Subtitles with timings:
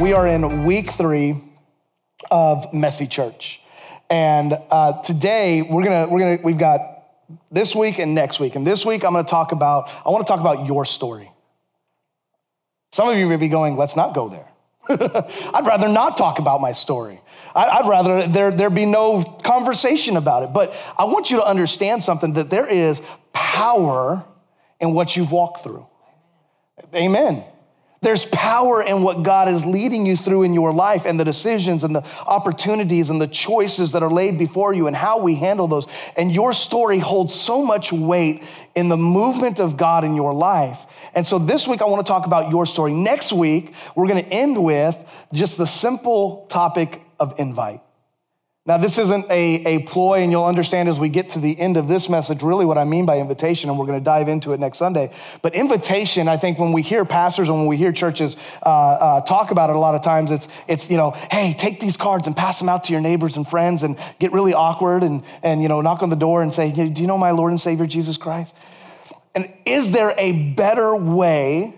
[0.00, 1.42] we are in week three
[2.30, 3.60] of Messy Church.
[4.08, 7.04] And uh, today we're gonna, we're gonna, we've got
[7.50, 8.54] this week and next week.
[8.54, 11.32] And this week I'm gonna talk about, I wanna talk about your story.
[12.92, 14.46] Some of you may be going, let's not go there.
[14.88, 17.20] I'd rather not talk about my story.
[17.54, 20.52] I'd rather there, there be no conversation about it.
[20.52, 23.00] But I want you to understand something that there is
[23.32, 24.24] power
[24.80, 25.86] in what you've walked through.
[26.94, 27.42] Amen.
[28.00, 31.82] There's power in what God is leading you through in your life and the decisions
[31.82, 35.66] and the opportunities and the choices that are laid before you and how we handle
[35.66, 35.86] those.
[36.16, 38.44] And your story holds so much weight
[38.76, 40.78] in the movement of God in your life.
[41.14, 42.92] And so this week, I want to talk about your story.
[42.92, 44.96] Next week, we're going to end with
[45.32, 47.80] just the simple topic of invite.
[48.68, 51.78] Now, this isn't a, a ploy, and you'll understand as we get to the end
[51.78, 54.52] of this message really what I mean by invitation, and we're going to dive into
[54.52, 55.10] it next Sunday.
[55.40, 59.20] But invitation, I think when we hear pastors and when we hear churches uh, uh,
[59.22, 62.26] talk about it a lot of times, it's, it's, you know, hey, take these cards
[62.26, 65.62] and pass them out to your neighbors and friends and get really awkward and, and
[65.62, 67.86] you know, knock on the door and say, do you know my Lord and Savior
[67.86, 68.54] Jesus Christ?
[69.34, 71.72] And is there a better way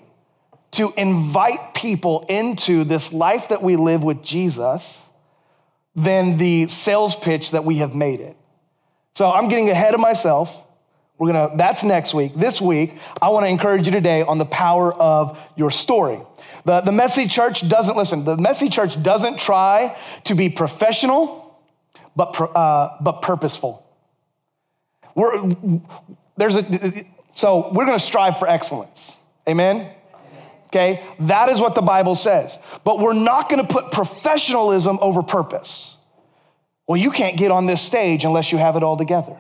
[0.73, 5.03] to invite people into this life that we live with Jesus?
[5.95, 8.37] Than the sales pitch that we have made it.
[9.15, 10.65] So I'm getting ahead of myself.
[11.19, 12.35] We're gonna, that's next week.
[12.35, 16.21] This week, I wanna encourage you today on the power of your story.
[16.65, 21.59] The, the messy church doesn't, listen, the messy church doesn't try to be professional,
[22.17, 23.85] but, uh, but purposeful.
[25.15, 25.51] We're,
[26.37, 29.17] there's a, so we're gonna strive for excellence.
[29.49, 29.91] Amen?
[30.71, 31.03] Okay?
[31.21, 32.59] That is what the Bible says.
[32.85, 35.97] But we're not going to put professionalism over purpose.
[36.87, 39.37] Well, you can't get on this stage unless you have it all together.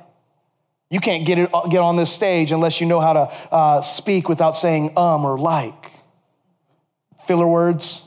[0.91, 3.21] You can't get, it, get on this stage unless you know how to
[3.53, 5.93] uh, speak without saying um or like.
[7.27, 8.03] Filler words.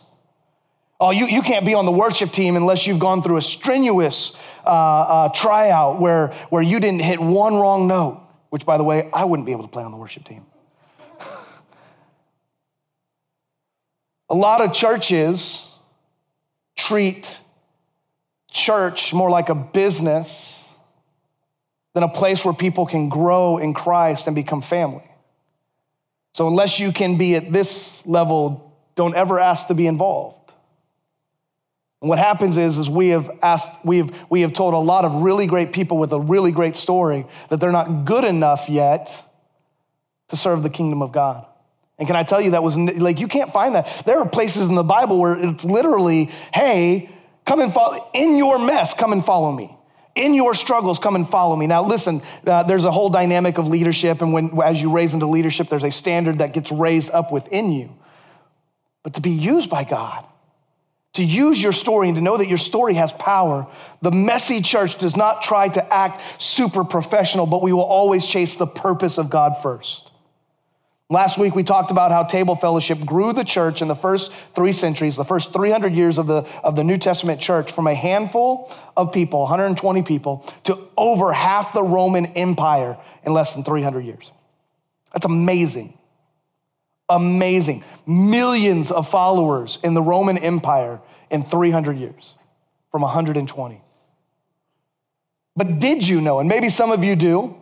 [1.00, 4.34] Oh, you, you can't be on the worship team unless you've gone through a strenuous
[4.66, 9.09] uh, uh, tryout where, where you didn't hit one wrong note, which, by the way,
[9.14, 10.46] I wouldn't be able to play on the worship team.
[14.34, 15.64] A lot of churches
[16.76, 17.40] treat
[18.50, 20.66] church more like a business
[21.94, 25.08] than a place where people can grow in Christ and become family.
[26.34, 30.52] So, unless you can be at this level, don't ever ask to be involved.
[32.02, 35.06] And what happens is, is we have asked, we have, we have told a lot
[35.06, 39.24] of really great people with a really great story that they're not good enough yet
[40.30, 41.46] to serve the kingdom of God.
[42.03, 44.03] And can I tell you that was like, you can't find that.
[44.06, 47.09] There are places in the Bible where it's literally, hey,
[47.46, 49.74] come and follow, in your mess, come and follow me.
[50.13, 51.66] In your struggles, come and follow me.
[51.66, 55.28] Now, listen, uh, there's a whole dynamic of leadership, and when, as you raise into
[55.28, 57.90] leadership, there's a standard that gets raised up within you.
[59.02, 60.25] But to be used by God,
[61.13, 63.66] to use your story and to know that your story has power.
[64.02, 68.56] The messy church does not try to act super professional, but we will always chase
[68.56, 70.09] the purpose of God first.
[71.13, 74.72] Last week, we talked about how table fellowship grew the church in the first three
[74.72, 78.75] centuries, the first 300 years of the, of the New Testament church, from a handful
[78.97, 84.31] of people, 120 people, to over half the Roman Empire in less than 300 years.
[85.12, 85.96] That's amazing.
[87.07, 87.84] Amazing.
[88.07, 91.00] Millions of followers in the Roman Empire
[91.30, 92.34] in 300 years
[92.90, 93.81] from 120.
[95.56, 97.56] But did you know, and maybe some of you do,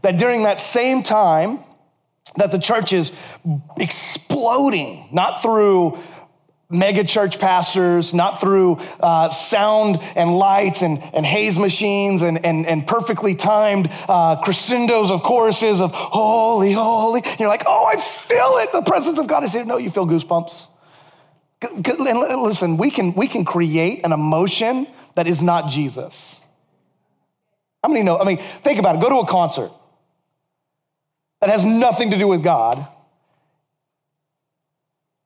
[0.00, 1.58] that during that same time,
[2.34, 3.12] that the church is
[3.78, 5.98] exploding, not through
[6.68, 12.66] mega church pastors, not through uh, sound and lights and, and haze machines and, and,
[12.66, 17.22] and perfectly timed uh, crescendos of choruses of holy, holy.
[17.24, 18.72] And you're like, oh, I feel it.
[18.72, 19.64] The presence of God is here.
[19.64, 20.66] No, you feel goosebumps.
[21.62, 26.36] And listen, we can, we can create an emotion that is not Jesus.
[27.82, 28.18] How many know?
[28.18, 29.00] I mean, think about it.
[29.00, 29.70] Go to a concert
[31.40, 32.86] that has nothing to do with God,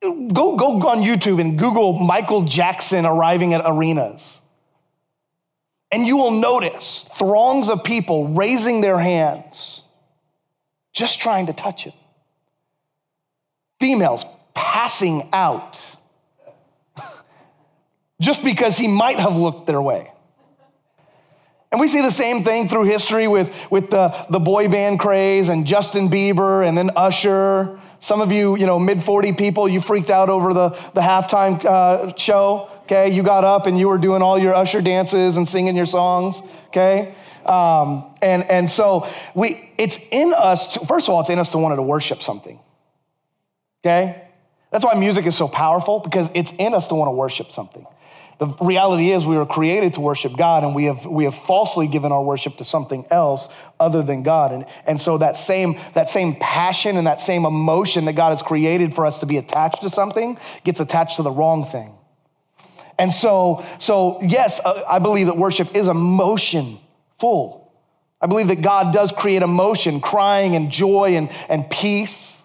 [0.01, 4.39] go, go on YouTube and Google Michael Jackson arriving at arenas.
[5.91, 9.81] And you will notice throngs of people raising their hands,
[10.93, 11.93] just trying to touch him.
[13.79, 15.85] Females passing out
[18.21, 20.11] just because he might have looked their way.
[21.71, 25.47] And we see the same thing through history with, with the, the boy band craze
[25.47, 27.79] and Justin Bieber and then Usher.
[28.01, 31.63] Some of you, you know, mid 40 people, you freaked out over the, the halftime
[31.63, 33.09] uh, show, okay?
[33.09, 36.41] You got up and you were doing all your Usher dances and singing your songs,
[36.67, 37.15] okay?
[37.45, 41.51] Um, and, and so we, it's in us, to, first of all, it's in us
[41.51, 42.59] to want to worship something,
[43.81, 44.27] okay?
[44.71, 47.85] That's why music is so powerful because it's in us to want to worship something.
[48.41, 51.85] The reality is we were created to worship God and we have, we have falsely
[51.85, 53.47] given our worship to something else
[53.79, 54.51] other than God.
[54.51, 58.41] And, and so that same, that same passion and that same emotion that God has
[58.41, 61.93] created for us to be attached to something gets attached to the wrong thing.
[62.97, 66.79] And so, so yes, uh, I believe that worship is emotion
[67.19, 67.71] full.
[68.19, 72.35] I believe that God does create emotion, crying and joy and, and peace.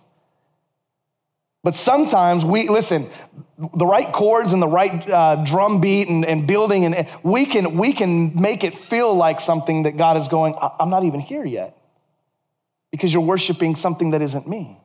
[1.67, 3.11] But sometimes we, listen,
[3.59, 7.77] the right chords and the right uh, drum beat and, and building, and we can,
[7.77, 11.45] we can make it feel like something that God is going, I'm not even here
[11.45, 11.77] yet
[12.93, 14.79] because you're worshiping something that isn't me.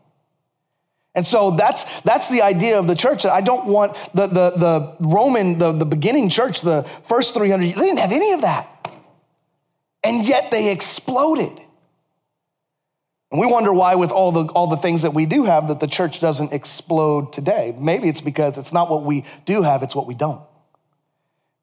[1.13, 3.27] And so that's, that's the idea of the church.
[3.27, 7.73] I don't want the, the, the Roman, the, the beginning church, the first 300, they
[7.73, 8.91] didn't have any of that.
[10.03, 11.60] And yet they exploded.
[13.31, 15.79] And we wonder why, with all the, all the things that we do have, that
[15.79, 17.73] the church doesn't explode today.
[17.77, 20.41] Maybe it's because it's not what we do have, it's what we don't.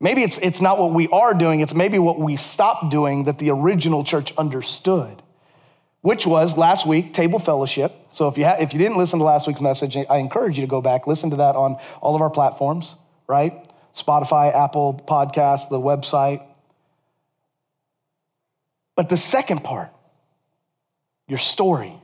[0.00, 3.38] Maybe it's, it's not what we are doing, it's maybe what we stopped doing that
[3.38, 5.22] the original church understood,
[6.00, 7.92] which was last week, table fellowship.
[8.12, 10.62] So if you, ha- if you didn't listen to last week's message, I encourage you
[10.62, 12.94] to go back, listen to that on all of our platforms,
[13.26, 13.52] right?
[13.94, 16.42] Spotify, Apple Podcast, the website.
[18.94, 19.90] But the second part,
[21.28, 21.94] your story.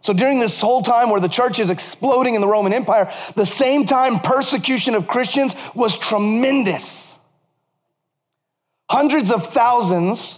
[0.00, 3.44] So during this whole time where the church is exploding in the Roman Empire, the
[3.44, 7.04] same time persecution of Christians was tremendous.
[8.88, 10.36] Hundreds of thousands,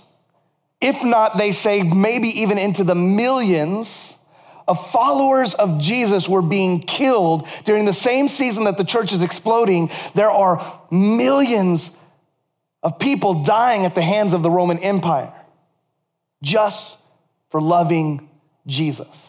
[0.80, 4.14] if not, they say, maybe even into the millions
[4.66, 9.22] of followers of Jesus were being killed during the same season that the church is
[9.22, 9.90] exploding.
[10.14, 11.90] There are millions
[12.82, 15.34] of people dying at the hands of the Roman Empire
[16.42, 16.96] just
[17.50, 18.28] for loving
[18.66, 19.26] Jesus.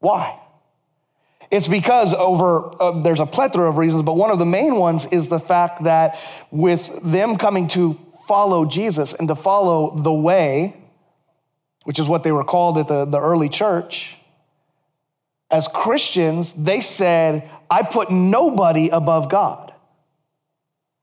[0.00, 0.38] Why?
[1.50, 5.06] It's because over, uh, there's a plethora of reasons, but one of the main ones
[5.06, 6.18] is the fact that
[6.50, 10.76] with them coming to follow Jesus and to follow the way,
[11.84, 14.16] which is what they were called at the, the early church,
[15.50, 19.72] as Christians, they said, I put nobody above God,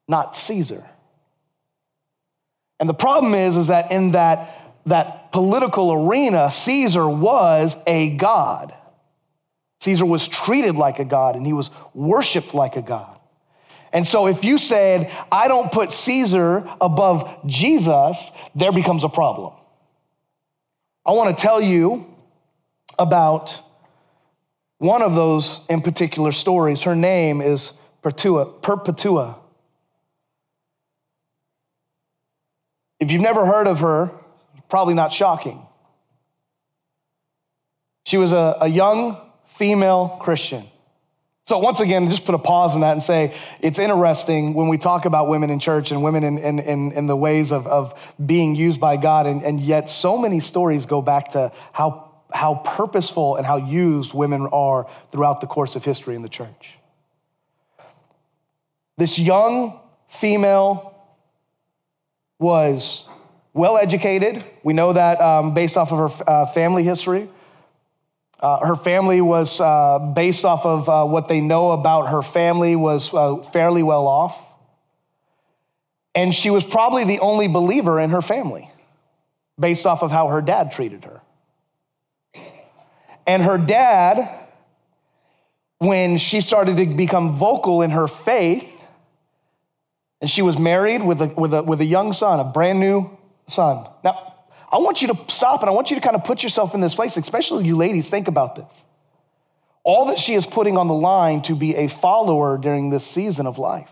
[0.08, 0.86] not Caesar.
[2.80, 8.74] And the problem is, is that in that that political arena, Caesar was a god.
[9.82, 13.20] Caesar was treated like a god and he was worshiped like a god.
[13.92, 19.52] And so if you said, I don't put Caesar above Jesus, there becomes a problem.
[21.06, 22.06] I want to tell you
[22.98, 23.62] about
[24.78, 26.84] one of those in particular stories.
[26.84, 28.46] Her name is Perpetua.
[28.62, 29.36] Perpetua.
[33.02, 34.12] If you've never heard of her,
[34.70, 35.66] Probably not shocking.
[38.06, 39.20] She was a, a young
[39.56, 40.68] female Christian.
[41.48, 44.80] So, once again, just put a pause on that and say it's interesting when we
[44.80, 47.94] talk about women in church and women in, in, in, in the ways of, of
[48.24, 52.56] being used by God, and, and yet so many stories go back to how, how
[52.66, 56.80] purposeful and how used women are throughout the course of history in the church.
[58.98, 59.80] This young
[60.10, 60.96] female
[62.40, 63.08] was
[63.56, 64.44] well educated.
[64.64, 67.30] We know that um, based off of her uh, family history.
[68.38, 72.76] Uh, her family was uh, based off of uh, what they know about her family
[72.76, 74.38] was uh, fairly well off.
[76.14, 78.70] And she was probably the only believer in her family
[79.58, 81.22] based off of how her dad treated her.
[83.26, 84.48] And her dad,
[85.78, 88.68] when she started to become vocal in her faith,
[90.20, 93.18] and she was married with a, with a, with a young son, a brand new
[93.48, 93.88] son.
[94.04, 94.34] Now,
[94.72, 96.82] I want you to stop and I want you to kind of put yourself in
[96.82, 98.66] this place, especially you ladies, think about this.
[99.84, 103.46] All that she is putting on the line to be a follower during this season
[103.46, 103.92] of life.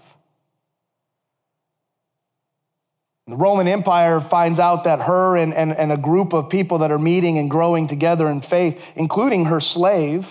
[3.28, 6.92] The Roman Empire finds out that her and, and, and a group of people that
[6.92, 10.28] are meeting and growing together in faith, including her slave,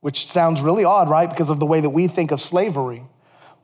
[0.00, 1.28] which sounds really odd, right?
[1.28, 3.02] Because of the way that we think of slavery.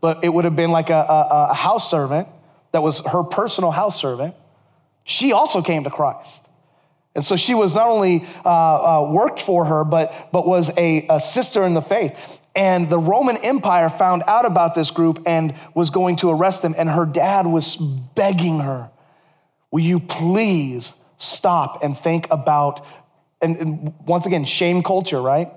[0.02, 2.28] But it would have been like a, a, a house servant
[2.72, 4.34] that was her personal house servant
[5.04, 6.42] she also came to Christ.
[7.14, 11.06] And so she was not only uh, uh, worked for her, but, but was a,
[11.10, 12.16] a sister in the faith.
[12.54, 16.74] And the Roman Empire found out about this group and was going to arrest them.
[16.76, 18.90] And her dad was begging her,
[19.70, 22.84] Will you please stop and think about,
[23.40, 25.50] and, and once again, shame culture, right?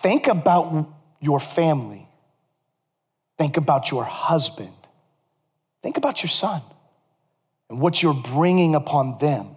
[0.00, 0.88] Think about
[1.20, 2.08] your family.
[3.36, 4.74] Think about your husband.
[5.82, 6.62] Think about your son
[7.68, 9.56] and what you're bringing upon them.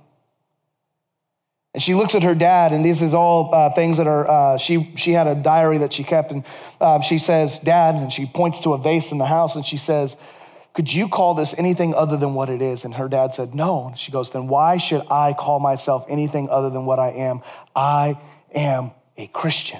[1.73, 4.57] And she looks at her dad, and this is all uh, things that are, uh,
[4.57, 6.43] she, she had a diary that she kept, and
[6.81, 9.77] uh, she says, Dad, and she points to a vase in the house, and she
[9.77, 10.17] says,
[10.73, 12.83] Could you call this anything other than what it is?
[12.83, 13.87] And her dad said, No.
[13.87, 17.41] And she goes, Then why should I call myself anything other than what I am?
[17.73, 18.19] I
[18.53, 19.79] am a Christian.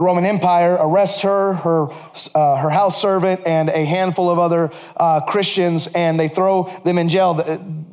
[0.00, 1.90] The Roman Empire arrests her, her,
[2.34, 6.96] uh, her house servant, and a handful of other uh, Christians, and they throw them
[6.96, 7.34] in jail.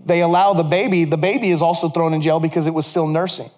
[0.06, 3.08] They allow the baby, the baby is also thrown in jail because it was still
[3.08, 3.52] nursing.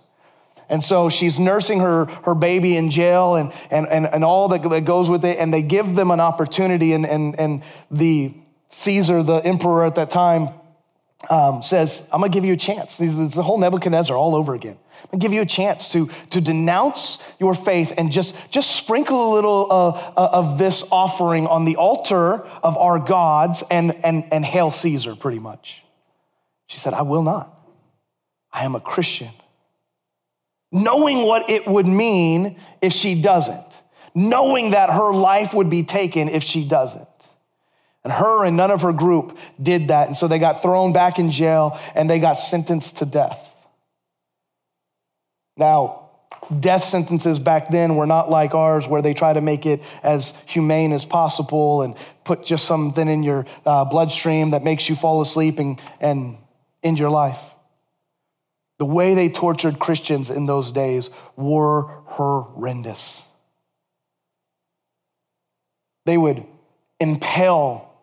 [0.68, 4.68] And so she's nursing her, her baby in jail and, and, and, and all that,
[4.68, 5.38] that goes with it.
[5.38, 6.94] And they give them an opportunity.
[6.94, 8.34] And, and, and the
[8.72, 10.50] Caesar, the emperor at that time,
[11.30, 13.00] um, says, I'm going to give you a chance.
[13.00, 14.80] It's the whole Nebuchadnezzar all over again.
[15.12, 19.36] Gonna give you a chance to, to denounce your faith and just, just sprinkle a
[19.36, 24.72] little uh, of this offering on the altar of our gods and, and, and hail
[24.72, 25.84] Caesar, pretty much.
[26.68, 27.54] She said, I will not.
[28.52, 29.32] I am a Christian.
[30.72, 33.66] Knowing what it would mean if she doesn't,
[34.14, 37.08] knowing that her life would be taken if she doesn't.
[38.04, 40.08] And her and none of her group did that.
[40.08, 43.49] And so they got thrown back in jail and they got sentenced to death.
[45.60, 46.10] Now,
[46.60, 50.34] death sentences back then were not like ours where they try to make it as
[50.46, 55.22] humane as possible and put just something in your uh, bloodstream that makes you fall
[55.22, 56.38] asleep and, and
[56.82, 57.40] end your life.
[58.80, 63.22] The way they tortured Christians in those days were horrendous.
[66.06, 66.46] They would
[67.00, 67.94] impale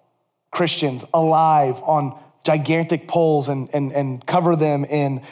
[0.50, 5.22] Christians alive on gigantic poles and, and, and cover them in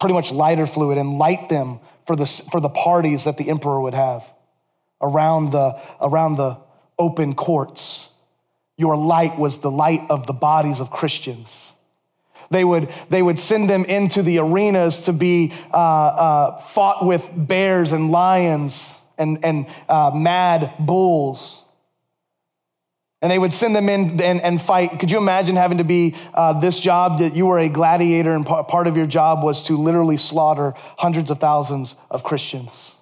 [0.00, 3.80] pretty much lighter fluid and light them for the, for the parties that the emperor
[3.80, 4.24] would have
[5.00, 6.58] around the, around the
[6.98, 8.08] open courts.
[8.76, 11.72] Your light was the light of the bodies of Christians.
[12.50, 17.28] They would, they would send them into the arenas to be uh, uh, fought with
[17.34, 18.86] bears and lions
[19.16, 21.63] and, and uh, mad bulls
[23.24, 25.00] and they would send them in and, and fight.
[25.00, 28.44] Could you imagine having to be uh, this job that you were a gladiator and
[28.44, 32.92] part of your job was to literally slaughter hundreds of thousands of Christians?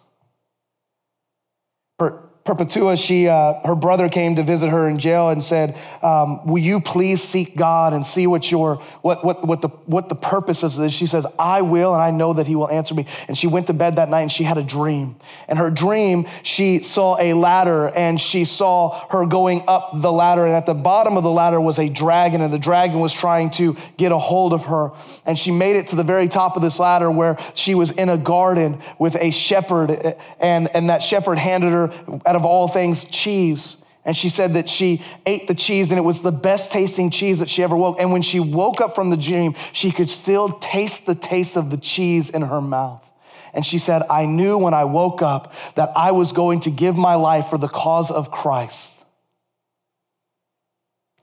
[1.99, 6.45] For, Perpetua, she, uh, her brother came to visit her in jail and said, um,
[6.45, 10.17] Will you please seek God and see what, your, what, what, what, the, what the
[10.17, 10.93] purpose is?
[10.93, 13.07] She says, I will, and I know that He will answer me.
[13.29, 15.15] And she went to bed that night and she had a dream.
[15.47, 20.45] And her dream, she saw a ladder and she saw her going up the ladder.
[20.45, 23.51] And at the bottom of the ladder was a dragon, and the dragon was trying
[23.53, 24.91] to get a hold of her.
[25.25, 28.09] And she made it to the very top of this ladder where she was in
[28.09, 31.93] a garden with a shepherd, and, and that shepherd handed her
[32.33, 33.77] out of all things, cheese.
[34.07, 37.41] And she said that she ate the cheese and it was the best tasting cheese
[37.41, 38.01] that she ever woke.
[38.01, 41.69] And when she woke up from the dream, she could still taste the taste of
[41.69, 43.05] the cheese in her mouth.
[43.53, 46.97] And she said, I knew when I woke up that I was going to give
[46.97, 48.93] my life for the cause of Christ.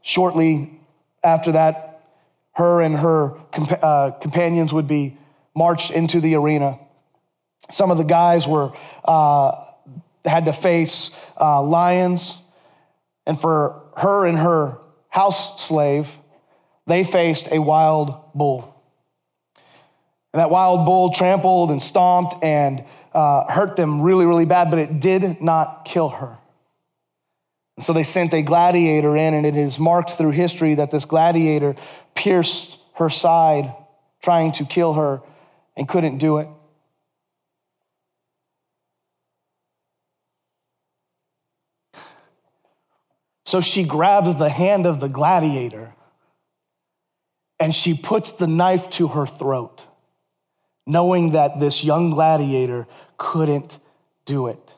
[0.03, 0.79] Shortly
[1.23, 2.03] after that,
[2.51, 3.33] her and her
[3.81, 5.17] uh, companions would be
[5.55, 6.77] marched into the arena.
[7.71, 8.73] Some of the guys were
[9.03, 9.65] uh,
[10.25, 12.37] had to face uh, lions.
[13.25, 14.77] And for her and her
[15.09, 16.09] house slave,
[16.87, 18.75] they faced a wild bull.
[20.33, 22.83] And that wild bull trampled and stomped and
[23.13, 26.37] uh, hurt them really, really bad, but it did not kill her.
[27.77, 31.05] And so they sent a gladiator in, and it is marked through history that this
[31.05, 31.75] gladiator
[32.13, 33.73] pierced her side
[34.21, 35.21] trying to kill her
[35.77, 36.47] and couldn't do it.
[43.49, 45.95] So she grabs the hand of the gladiator
[47.59, 49.81] and she puts the knife to her throat,
[50.85, 52.85] knowing that this young gladiator
[53.17, 53.79] couldn't
[54.25, 54.75] do it.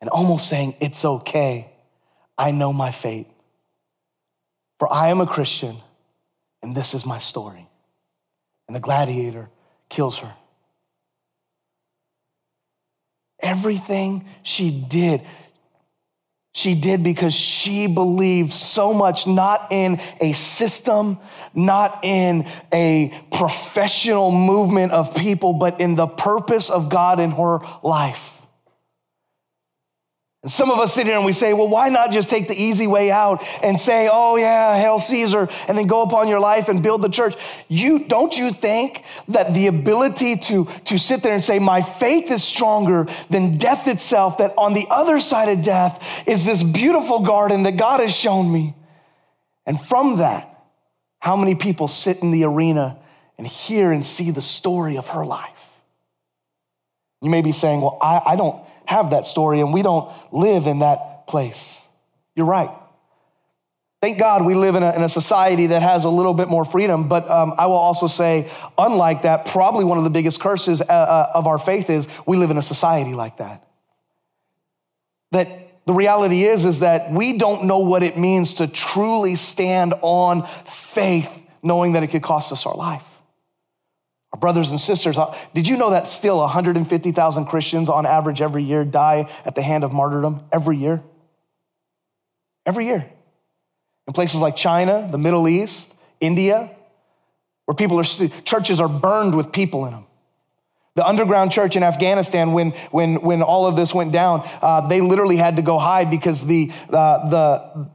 [0.00, 1.70] And almost saying, It's okay.
[2.38, 3.26] I know my fate.
[4.78, 5.76] For I am a Christian,
[6.62, 7.68] and this is my story.
[8.66, 9.50] And the gladiator
[9.90, 10.34] kills her.
[13.40, 15.20] Everything she did,
[16.58, 21.18] she did because she believed so much, not in a system,
[21.54, 27.60] not in a professional movement of people, but in the purpose of God in her
[27.84, 28.32] life.
[30.42, 32.54] And some of us sit here and we say, well, why not just take the
[32.54, 36.68] easy way out and say, oh yeah, hail Caesar, and then go upon your life
[36.68, 37.34] and build the church?
[37.66, 42.30] You don't you think that the ability to, to sit there and say, my faith
[42.30, 47.20] is stronger than death itself, that on the other side of death is this beautiful
[47.20, 48.76] garden that God has shown me.
[49.66, 50.44] And from that,
[51.18, 52.98] how many people sit in the arena
[53.38, 55.50] and hear and see the story of her life.
[57.22, 60.66] You may be saying, Well, I, I don't have that story and we don't live
[60.66, 61.78] in that place.
[62.34, 62.70] You're right.
[64.00, 66.64] Thank God we live in a, in a society that has a little bit more
[66.64, 70.80] freedom, but um, I will also say, unlike that, probably one of the biggest curses
[70.80, 73.68] uh, uh, of our faith is we live in a society like that.
[75.32, 79.92] That the reality is, is that we don't know what it means to truly stand
[80.00, 83.04] on faith, knowing that it could cost us our life.
[84.36, 88.84] Brothers and sisters, uh, did you know that still 150,000 Christians on average every year
[88.84, 90.44] die at the hand of martyrdom?
[90.52, 91.02] Every year?
[92.66, 93.10] Every year
[94.08, 96.70] in places like China, the Middle East, India,
[97.66, 100.06] where people are, churches are burned with people in them.
[100.94, 105.02] The underground church in Afghanistan, when, when, when all of this went down, uh, they
[105.02, 107.90] literally had to go hide because the, uh, the,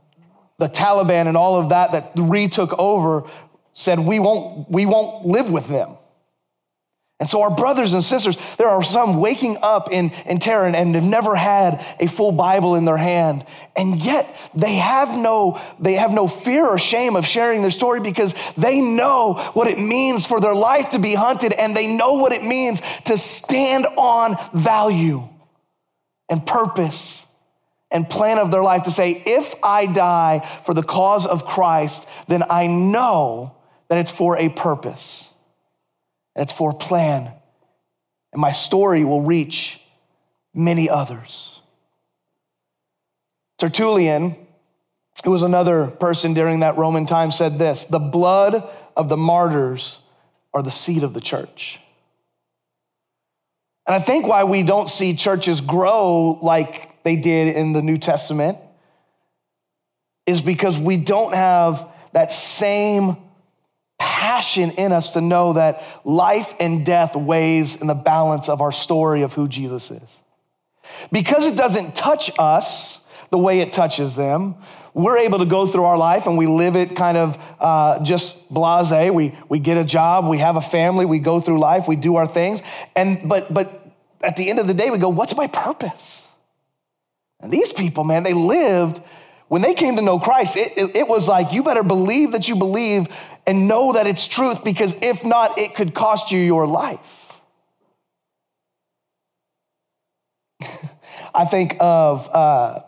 [0.60, 3.24] the Taliban and all of that that retook over
[3.74, 5.98] said, we won't, we won't live with them.
[7.20, 10.76] And so, our brothers and sisters, there are some waking up in, in terror and,
[10.76, 13.46] and have never had a full Bible in their hand.
[13.78, 18.00] And yet, they have, no, they have no fear or shame of sharing their story
[18.02, 22.16] because they know what it means for their life to be hunted and they know
[22.16, 25.28] what it means to stand on value
[26.30, 27.26] and purpose
[27.92, 32.06] and plan of their life to say, if I die for the cause of Christ,
[32.28, 33.56] then I know
[33.88, 35.30] that it's for a purpose
[36.36, 37.32] and it's for a plan.
[38.32, 39.80] And my story will reach
[40.54, 41.62] many others.
[43.60, 44.36] Tertullian,
[45.24, 50.00] who was another person during that Roman time, said this The blood of the martyrs
[50.54, 51.80] are the seed of the church.
[53.86, 57.98] And I think why we don't see churches grow like they did in the New
[57.98, 58.58] Testament
[60.26, 63.18] is because we don't have that same
[64.00, 68.72] passion in us to know that life and death weighs in the balance of our
[68.72, 70.20] story of who Jesus is.
[71.12, 73.00] Because it doesn't touch us
[73.32, 74.56] the way it touches them,
[74.94, 78.48] we're able to go through our life and we live it kind of uh, just
[78.50, 79.12] blase.
[79.12, 82.16] We, we get a job, we have a family, we go through life, we do
[82.18, 82.62] our things.
[82.96, 83.92] And, but, but
[84.22, 86.22] at the end of the day, we go, what's my purpose?
[87.40, 89.02] And these people, man, they lived,
[89.48, 92.48] when they came to know Christ, it, it, it was like, you better believe that
[92.48, 93.08] you believe
[93.46, 97.00] and know that it's truth because if not, it could cost you your life.
[101.34, 102.82] I think of uh,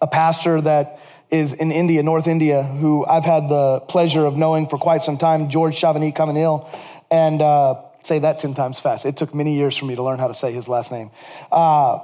[0.00, 4.68] a pastor that is in India, North India, who I've had the pleasure of knowing
[4.68, 6.68] for quite some time, George Chavani Kamanil.
[7.10, 9.04] And uh, say that 10 times fast.
[9.04, 11.10] It took many years for me to learn how to say his last name.
[11.50, 12.00] Uh,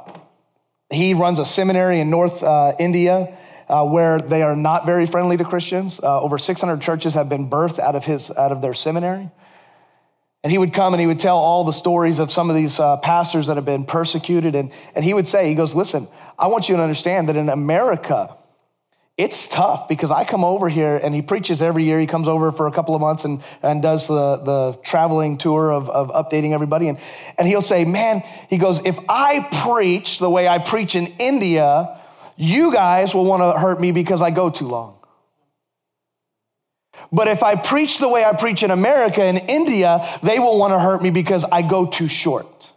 [0.91, 3.37] he runs a seminary in North uh, India
[3.70, 6.00] uh, where they are not very friendly to Christians.
[6.00, 9.30] Uh, over 600 churches have been birthed out of, his, out of their seminary.
[10.42, 12.80] And he would come and he would tell all the stories of some of these
[12.80, 14.56] uh, pastors that have been persecuted.
[14.56, 17.48] And, and he would say, he goes, listen, I want you to understand that in
[17.48, 18.37] America,
[19.16, 22.00] it's tough because I come over here and he preaches every year.
[22.00, 25.70] He comes over for a couple of months and, and does the, the traveling tour
[25.70, 26.88] of, of updating everybody.
[26.88, 26.98] And,
[27.38, 32.00] and he'll say, man, he goes, if I preach the way I preach in India,
[32.40, 34.96] you guys will want to hurt me because I go too long.
[37.12, 40.72] But if I preach the way I preach in America and India, they will want
[40.72, 42.70] to hurt me because I go too short.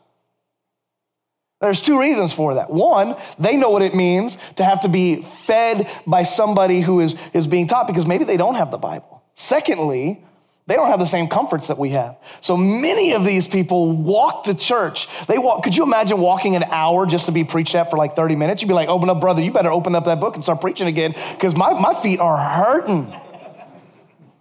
[1.62, 2.72] There's two reasons for that.
[2.72, 7.16] One, they know what it means to have to be fed by somebody who is,
[7.34, 9.24] is being taught because maybe they don't have the Bible.
[9.36, 10.26] Secondly,
[10.66, 12.18] they don't have the same comforts that we have.
[12.40, 15.08] So many of these people walk to church.
[15.28, 18.16] They walk, could you imagine walking an hour just to be preached at for like
[18.16, 18.62] 30 minutes?
[18.62, 20.88] You'd be like, open up, brother, you better open up that book and start preaching
[20.88, 23.12] again because my, my feet are hurting.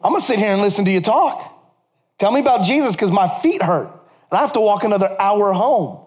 [0.05, 1.49] I'm gonna sit here and listen to you talk.
[2.19, 5.53] Tell me about Jesus because my feet hurt and I have to walk another hour
[5.53, 6.07] home.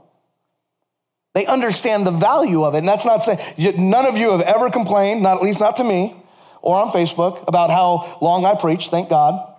[1.33, 2.79] They understand the value of it.
[2.79, 5.83] And that's not saying, none of you have ever complained, not at least not to
[5.83, 6.15] me
[6.61, 9.54] or on Facebook, about how long I preach, thank God.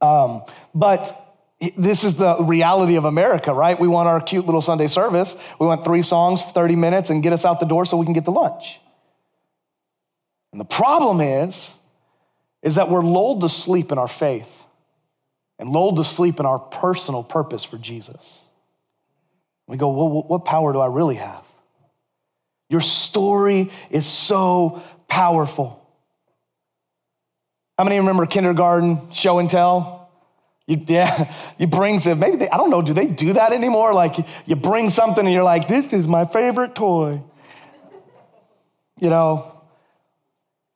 [0.00, 0.42] Um,
[0.74, 1.28] but
[1.76, 3.78] this is the reality of America, right?
[3.78, 5.36] We want our cute little Sunday service.
[5.58, 8.12] We want three songs, 30 minutes, and get us out the door so we can
[8.12, 8.80] get to lunch.
[10.52, 11.70] And the problem is,
[12.62, 14.64] is that we're lulled to sleep in our faith
[15.58, 18.44] and lulled to sleep in our personal purpose for Jesus.
[19.66, 21.44] We go, well, what power do I really have?
[22.70, 25.77] Your story is so powerful.
[27.78, 30.10] How many remember kindergarten show and tell?
[30.66, 33.94] You, yeah, you bring some, maybe they, I don't know, do they do that anymore?
[33.94, 37.22] Like you bring something and you're like, this is my favorite toy.
[39.00, 39.58] You know?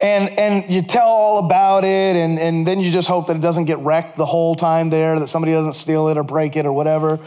[0.03, 3.41] and, and you tell all about it, and, and then you just hope that it
[3.41, 6.67] doesn't get wrecked the whole time there, that somebody doesn't steal it or break it
[6.67, 7.21] or whatever.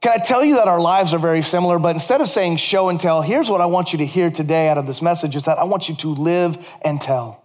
[0.00, 1.78] Can I tell you that our lives are very similar?
[1.78, 4.68] But instead of saying show and tell, here's what I want you to hear today
[4.68, 7.41] out of this message is that I want you to live and tell.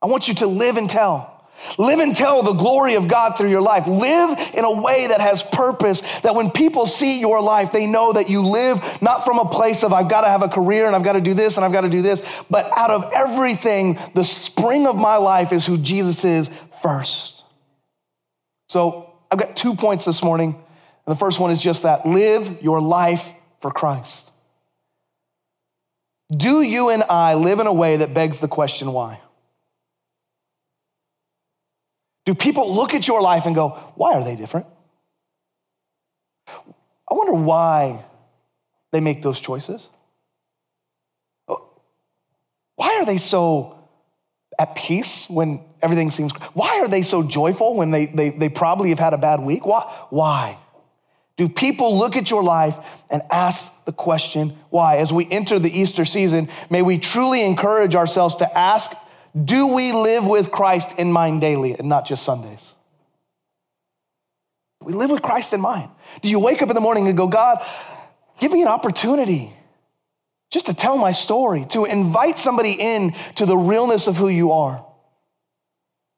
[0.00, 1.34] I want you to live and tell.
[1.76, 3.86] Live and tell the glory of God through your life.
[3.86, 8.12] Live in a way that has purpose, that when people see your life, they know
[8.12, 10.94] that you live not from a place of, I've got to have a career and
[10.94, 13.98] I've got to do this and I've got to do this, but out of everything,
[14.14, 16.48] the spring of my life is who Jesus is
[16.80, 17.42] first.
[18.68, 20.54] So I've got two points this morning.
[21.06, 23.32] And the first one is just that live your life
[23.62, 24.30] for Christ.
[26.30, 29.20] Do you and I live in a way that begs the question why?
[32.28, 34.66] Do people look at your life and go, why are they different?
[36.46, 38.04] I wonder why
[38.92, 39.88] they make those choices.
[41.46, 43.78] Why are they so
[44.58, 48.90] at peace when everything seems why are they so joyful when they, they, they probably
[48.90, 50.58] have had a bad week why why
[51.36, 52.76] do people look at your life
[53.08, 57.94] and ask the question why as we enter the easter season may we truly encourage
[57.94, 58.92] ourselves to ask
[59.44, 62.74] do we live with Christ in mind daily and not just Sundays?
[64.82, 65.90] We live with Christ in mind.
[66.22, 67.64] Do you wake up in the morning and go, God,
[68.40, 69.52] give me an opportunity
[70.50, 74.52] just to tell my story, to invite somebody in to the realness of who you
[74.52, 74.84] are?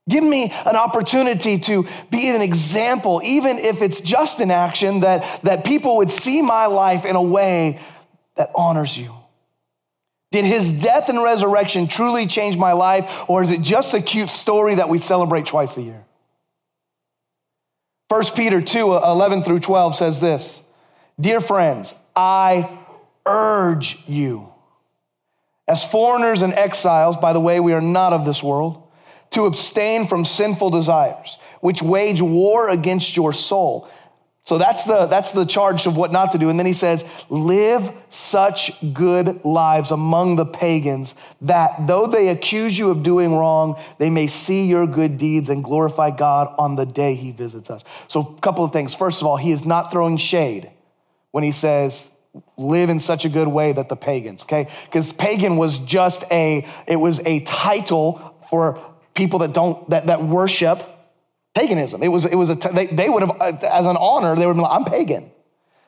[0.08, 5.42] Give me an opportunity to be an example, even if it's just an action, that,
[5.42, 7.80] that people would see my life in a way
[8.36, 9.14] that honors you.
[10.32, 14.30] Did his death and resurrection truly change my life, or is it just a cute
[14.30, 16.04] story that we celebrate twice a year?
[18.08, 20.60] 1 Peter 2 11 through 12 says this
[21.18, 22.78] Dear friends, I
[23.26, 24.52] urge you,
[25.68, 28.82] as foreigners and exiles, by the way, we are not of this world,
[29.30, 33.88] to abstain from sinful desires, which wage war against your soul.
[34.50, 36.50] So that's the, that's the charge of what not to do.
[36.50, 42.76] And then he says, live such good lives among the pagans that though they accuse
[42.76, 46.84] you of doing wrong, they may see your good deeds and glorify God on the
[46.84, 47.84] day he visits us.
[48.08, 48.92] So a couple of things.
[48.92, 50.68] First of all, he is not throwing shade
[51.30, 52.08] when he says,
[52.56, 54.66] live in such a good way that the pagans, okay?
[54.86, 58.80] Because pagan was just a, it was a title for
[59.14, 60.84] people that don't, that, that worship
[61.54, 62.02] paganism.
[62.02, 64.56] It was, it was a, they, they would have, uh, as an honor, they would
[64.56, 65.30] have been like, I'm pagan.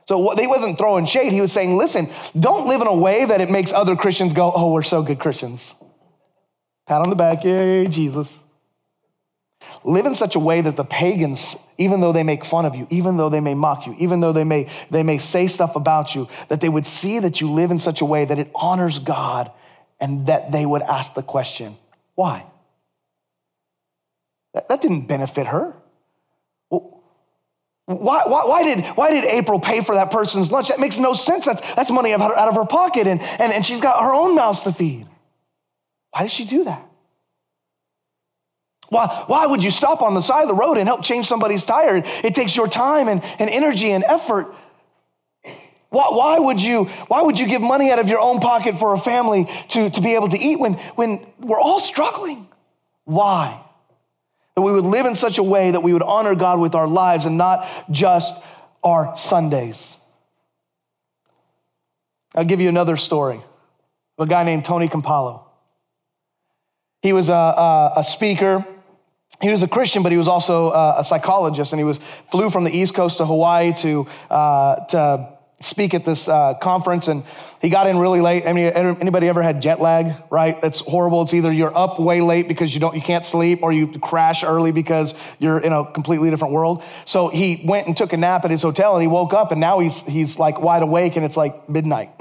[0.09, 1.33] So what, he wasn't throwing shade.
[1.33, 4.53] He was saying, listen, don't live in a way that it makes other Christians go,
[4.53, 5.75] oh, we're so good Christians.
[6.87, 8.37] Pat on the back, yay, Jesus.
[9.85, 12.87] Live in such a way that the pagans, even though they make fun of you,
[12.91, 16.15] even though they may mock you, even though they may, they may say stuff about
[16.15, 18.99] you, that they would see that you live in such a way that it honors
[18.99, 19.51] God
[20.01, 21.77] and that they would ask the question,
[22.17, 22.45] why?
[24.55, 25.75] That, that didn't benefit her.
[27.87, 30.69] Why, why, why, did, why did April pay for that person's lunch?
[30.69, 31.45] That makes no sense.
[31.45, 34.61] That's, that's money out of her pocket, and, and, and she's got her own mouths
[34.63, 35.07] to feed.
[36.13, 36.89] Why did she do that?
[38.89, 41.65] Why, why would you stop on the side of the road and help change somebody's
[41.65, 42.03] tire?
[42.23, 44.55] It takes your time and, and energy and effort.
[45.89, 48.95] Why, why, would you, why would you give money out of your own pocket for
[48.95, 52.49] a family to, to be able to eat when, when we're all struggling?
[53.05, 53.61] Why?
[54.55, 56.87] That we would live in such a way that we would honor God with our
[56.87, 58.41] lives and not just
[58.83, 59.97] our Sundays.
[62.35, 63.41] I'll give you another story
[64.19, 65.43] of a guy named Tony Campolo.
[67.03, 68.67] He was a, a, a speaker.
[69.41, 71.99] He was a Christian, but he was also a, a, psychologist, and he was
[72.31, 75.32] flew from the East Coast to Hawaii to, uh, to
[75.65, 77.25] speak at this uh, conference and
[77.61, 78.45] he got in really late.
[78.45, 80.61] Any, anybody ever had jet lag right?
[80.61, 81.23] That's horrible.
[81.23, 84.45] It's either you're up way late because you don't you can't sleep or you crash
[84.45, 86.83] early because you're in a completely different world.
[87.05, 89.61] So he went and took a nap at his hotel and he woke up and
[89.61, 92.11] now he's he's like wide awake and it's like midnight.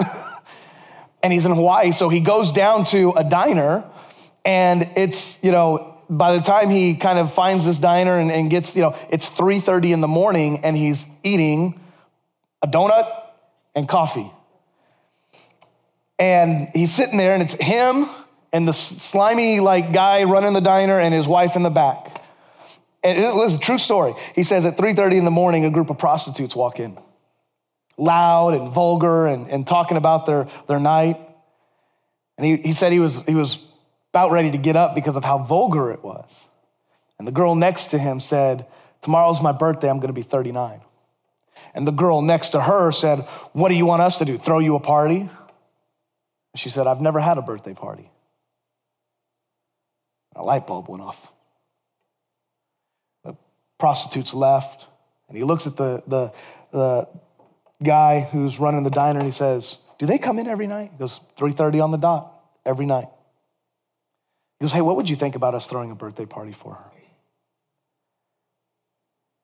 [1.24, 3.84] And he's in hawaii so he goes down to a diner
[4.44, 8.50] and it's you know by the time he kind of finds this diner and, and
[8.50, 11.80] gets you know it's 3.30 in the morning and he's eating
[12.60, 13.21] a donut
[13.74, 14.30] and coffee.
[16.18, 18.08] And he's sitting there, and it's him
[18.52, 22.22] and the slimy like guy running the diner and his wife in the back.
[23.02, 24.14] And it was a true story.
[24.34, 26.96] He says at 3:30 in the morning, a group of prostitutes walk in,
[27.96, 31.18] loud and vulgar and, and talking about their, their night.
[32.36, 33.58] And he, he said he was, he was
[34.12, 36.30] about ready to get up because of how vulgar it was.
[37.18, 38.66] And the girl next to him said,
[39.00, 40.80] Tomorrow's my birthday, I'm gonna be 39.
[41.74, 43.20] And the girl next to her said,
[43.52, 44.36] What do you want us to do?
[44.36, 45.30] Throw you a party?
[46.54, 48.10] She said, I've never had a birthday party.
[50.36, 51.32] A light bulb went off.
[53.24, 53.36] The
[53.78, 54.86] prostitutes left,
[55.28, 56.32] and he looks at the, the,
[56.72, 57.08] the
[57.82, 60.90] guy who's running the diner and he says, Do they come in every night?
[60.92, 62.34] He goes, 3.30 on the dot,
[62.66, 63.08] every night.
[64.58, 66.92] He goes, Hey, what would you think about us throwing a birthday party for her?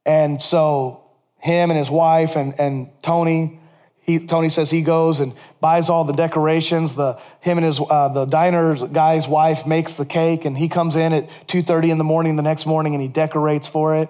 [0.08, 1.07] And so
[1.38, 3.60] him and his wife and, and Tony,
[4.00, 6.94] he, Tony says he goes and buys all the decorations.
[6.94, 10.96] The him and his uh, the diner guy's wife makes the cake, and he comes
[10.96, 14.08] in at two thirty in the morning the next morning and he decorates for it.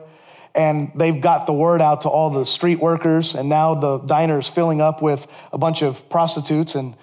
[0.55, 4.39] And they've got the word out to all the street workers, and now the diner
[4.39, 6.75] is filling up with a bunch of prostitutes.
[6.75, 6.97] And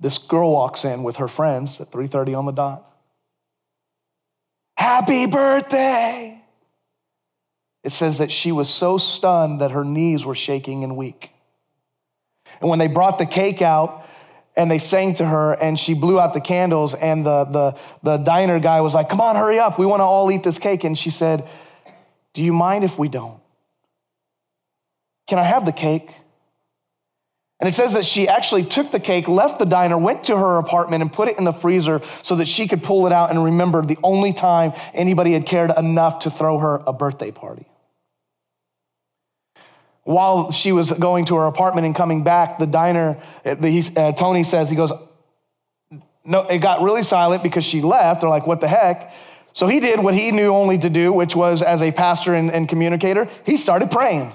[0.00, 2.84] this girl walks in with her friends at three thirty on the dot.
[4.76, 6.42] Happy birthday!
[7.88, 11.30] It says that she was so stunned that her knees were shaking and weak.
[12.60, 14.06] And when they brought the cake out
[14.58, 18.18] and they sang to her and she blew out the candles, and the, the, the
[18.18, 19.78] diner guy was like, Come on, hurry up.
[19.78, 20.84] We want to all eat this cake.
[20.84, 21.48] And she said,
[22.34, 23.40] Do you mind if we don't?
[25.26, 26.10] Can I have the cake?
[27.58, 30.58] And it says that she actually took the cake, left the diner, went to her
[30.58, 33.42] apartment, and put it in the freezer so that she could pull it out and
[33.42, 37.64] remember the only time anybody had cared enough to throw her a birthday party.
[40.08, 44.70] While she was going to her apartment and coming back, the diner, uh, Tony says,
[44.70, 44.90] he goes,
[46.24, 48.22] No, it got really silent because she left.
[48.22, 49.12] They're like, What the heck?
[49.52, 52.50] So he did what he knew only to do, which was as a pastor and,
[52.50, 54.32] and communicator, he started praying.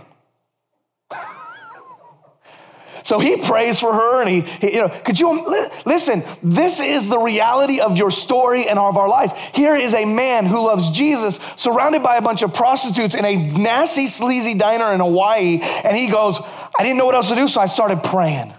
[3.04, 5.46] So he prays for her and he, he, you know, could you
[5.86, 6.24] listen?
[6.42, 9.34] This is the reality of your story and of our lives.
[9.54, 13.36] Here is a man who loves Jesus, surrounded by a bunch of prostitutes in a
[13.36, 15.60] nasty, sleazy diner in Hawaii.
[15.62, 18.54] And he goes, I didn't know what else to do, so I started praying.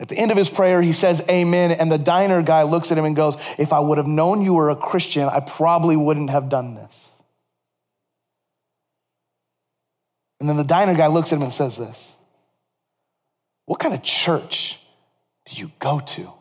[0.00, 1.72] At the end of his prayer, he says, Amen.
[1.72, 4.54] And the diner guy looks at him and goes, If I would have known you
[4.54, 7.10] were a Christian, I probably wouldn't have done this.
[10.38, 12.14] And then the diner guy looks at him and says this
[13.68, 14.80] what kind of church
[15.44, 16.32] do you go to?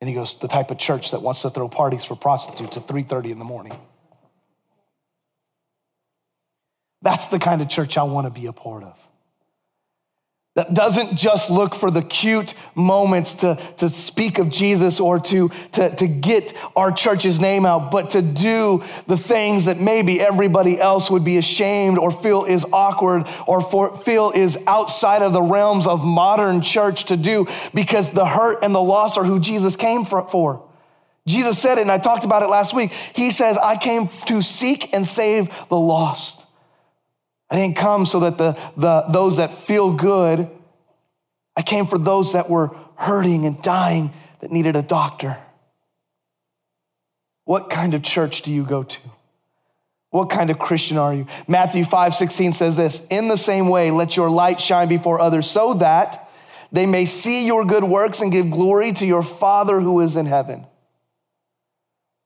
[0.00, 2.88] And he goes, The type of church that wants to throw parties for prostitutes at
[2.88, 3.78] 3:30 in the morning.
[7.00, 8.98] That's the kind of church I want to be a part of
[10.54, 15.50] that doesn't just look for the cute moments to, to speak of Jesus or to,
[15.72, 20.78] to, to get our church's name out, but to do the things that maybe everybody
[20.78, 25.40] else would be ashamed or feel is awkward or for, feel is outside of the
[25.40, 29.74] realms of modern church to do because the hurt and the loss are who Jesus
[29.74, 30.28] came for.
[30.28, 30.68] for.
[31.26, 32.92] Jesus said it, and I talked about it last week.
[33.14, 36.41] He says, I came to seek and save the lost.
[37.52, 40.48] I didn't come so that the, the, those that feel good,
[41.54, 45.36] I came for those that were hurting and dying that needed a doctor.
[47.44, 48.98] What kind of church do you go to?
[50.08, 51.26] What kind of Christian are you?
[51.46, 55.50] Matthew 5 16 says this In the same way, let your light shine before others
[55.50, 56.30] so that
[56.72, 60.24] they may see your good works and give glory to your Father who is in
[60.24, 60.64] heaven.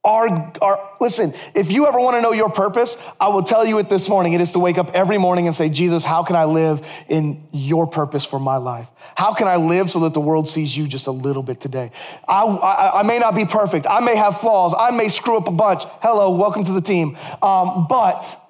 [0.06, 3.78] Our, our, listen, if you ever want to know your purpose, I will tell you
[3.80, 4.34] it this morning.
[4.34, 7.48] It is to wake up every morning and say, Jesus, how can I live in
[7.50, 8.86] your purpose for my life?
[9.16, 11.90] How can I live so that the world sees you just a little bit today?
[12.28, 13.84] I, I, I may not be perfect.
[13.90, 14.76] I may have flaws.
[14.78, 15.82] I may screw up a bunch.
[16.00, 17.18] Hello, welcome to the team.
[17.42, 18.40] Um, but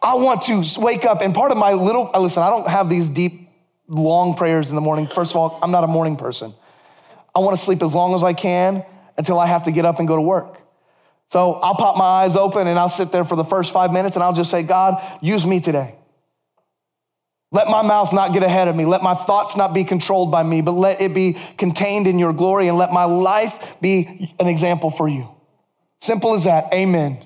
[0.00, 3.10] I want to wake up, and part of my little, listen, I don't have these
[3.10, 3.50] deep,
[3.88, 5.06] long prayers in the morning.
[5.08, 6.54] First of all, I'm not a morning person.
[7.34, 8.86] I want to sleep as long as I can
[9.18, 10.63] until I have to get up and go to work.
[11.30, 14.16] So I'll pop my eyes open and I'll sit there for the first five minutes
[14.16, 15.96] and I'll just say, God, use me today.
[17.50, 18.84] Let my mouth not get ahead of me.
[18.84, 22.32] Let my thoughts not be controlled by me, but let it be contained in your
[22.32, 25.28] glory and let my life be an example for you.
[26.00, 26.74] Simple as that.
[26.74, 27.24] Amen.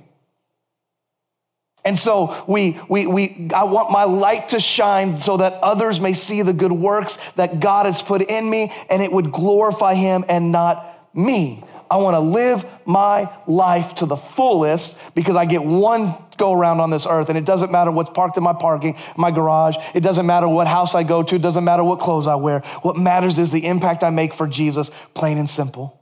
[1.83, 6.13] And so we, we, we, I want my light to shine so that others may
[6.13, 10.25] see the good works that God has put in me and it would glorify him
[10.29, 11.65] and not me.
[11.91, 16.81] I want to live my life to the fullest because I get one go around
[16.81, 19.77] on this earth and it doesn't matter what's parked in my parking, my garage.
[19.95, 21.35] It doesn't matter what house I go to.
[21.35, 22.61] It doesn't matter what clothes I wear.
[22.83, 26.01] What matters is the impact I make for Jesus, plain and simple.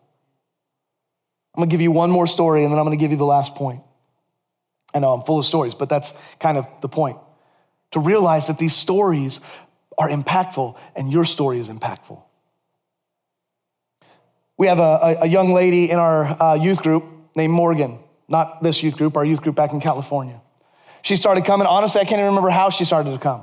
[1.55, 3.17] I'm going to give you one more story and then I'm going to give you
[3.17, 3.83] the last point.
[4.93, 7.19] I know I'm full of stories, but that's kind of the point.
[7.93, 9.41] To realize that these stories
[9.99, 12.23] are impactful and your story is impactful.
[14.59, 18.83] We have a, a young lady in our uh, youth group named Morgan, not this
[18.83, 20.41] youth group, our youth group back in California.
[21.03, 21.67] She started coming.
[21.67, 23.43] Honestly, I can't even remember how she started to come.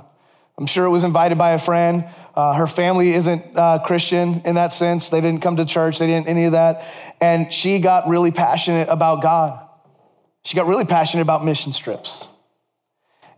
[0.57, 2.05] I'm sure it was invited by a friend.
[2.35, 5.09] Uh, her family isn't uh, Christian in that sense.
[5.09, 6.85] They didn't come to church, they didn't any of that.
[7.21, 9.59] And she got really passionate about God.
[10.43, 12.25] She got really passionate about mission trips.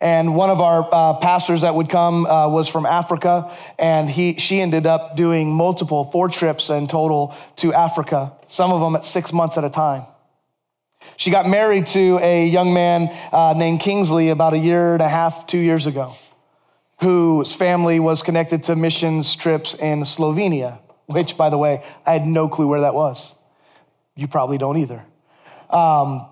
[0.06, 4.38] And one of our uh, pastors that would come uh, was from Africa, and he,
[4.38, 9.04] she ended up doing multiple, four trips in total to Africa, some of them at
[9.04, 10.06] six months at a time.
[11.18, 15.10] She got married to a young man uh, named Kingsley about a year and a
[15.10, 16.14] half, two years ago,
[17.02, 22.28] whose family was connected to missions trips in Slovenia, which, by the way, I had
[22.28, 23.34] no clue where that was.
[24.16, 25.04] You probably don't either.
[25.72, 26.28] Um,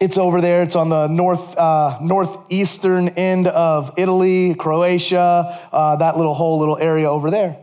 [0.00, 0.62] it's over there.
[0.62, 6.78] It's on the north uh, northeastern end of Italy, Croatia, uh, that little whole little
[6.78, 7.56] area over there.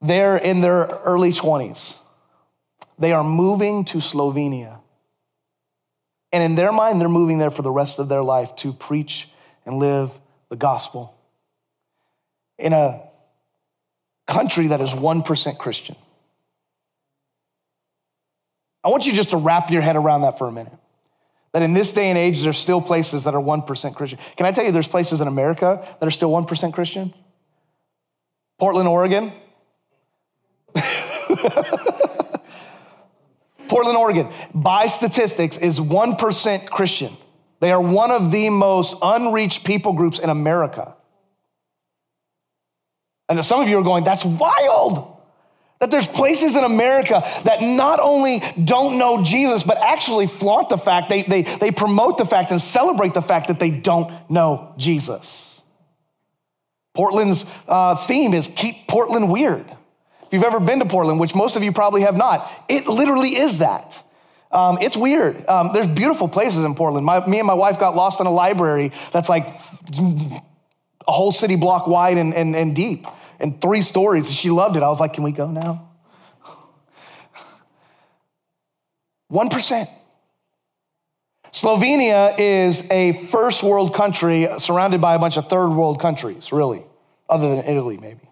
[0.00, 1.96] They're in their early 20s.
[2.98, 4.78] They are moving to Slovenia.
[6.32, 9.28] And in their mind, they're moving there for the rest of their life to preach
[9.64, 10.10] and live
[10.50, 11.14] the gospel
[12.58, 13.02] in a
[14.26, 15.96] country that is 1% Christian.
[18.88, 20.72] I want you just to wrap your head around that for a minute.
[21.52, 24.18] That in this day and age, there's still places that are 1% Christian.
[24.34, 27.12] Can I tell you, there's places in America that are still 1% Christian?
[28.58, 29.30] Portland, Oregon.
[33.68, 37.14] Portland, Oregon, by statistics, is 1% Christian.
[37.60, 40.94] They are one of the most unreached people groups in America.
[43.28, 45.17] And some of you are going, that's wild.
[45.80, 50.78] That there's places in America that not only don't know Jesus, but actually flaunt the
[50.78, 54.74] fact, they, they, they promote the fact and celebrate the fact that they don't know
[54.76, 55.60] Jesus.
[56.94, 59.70] Portland's uh, theme is keep Portland weird.
[59.70, 63.36] If you've ever been to Portland, which most of you probably have not, it literally
[63.36, 64.02] is that.
[64.50, 65.46] Um, it's weird.
[65.46, 67.06] Um, there's beautiful places in Portland.
[67.06, 69.46] My, me and my wife got lost in a library that's like
[69.96, 73.06] a whole city block wide and, and, and deep
[73.38, 74.30] and three stories.
[74.32, 74.82] She loved it.
[74.82, 75.88] I was like, can we go now?
[79.32, 79.88] 1%.
[81.52, 86.82] Slovenia is a first world country surrounded by a bunch of third world countries, really,
[87.28, 88.27] other than Italy, maybe.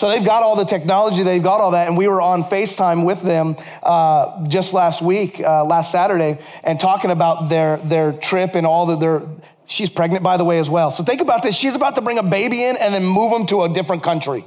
[0.00, 1.88] So they've got all the technology, they've got all that.
[1.88, 6.78] And we were on FaceTime with them uh, just last week, uh, last Saturday, and
[6.78, 9.22] talking about their, their trip and all that their,
[9.68, 10.90] She's pregnant, by the way, as well.
[10.90, 11.54] So think about this.
[11.54, 14.46] She's about to bring a baby in and then move them to a different country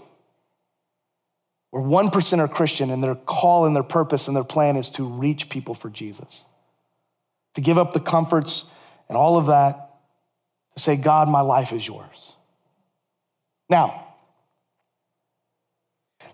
[1.69, 5.07] where 1% are Christian and their call and their purpose and their plan is to
[5.07, 6.43] reach people for Jesus,
[7.53, 8.65] to give up the comforts
[9.09, 9.91] and all of that,
[10.75, 12.33] to say, God, my life is yours.
[13.69, 14.07] Now,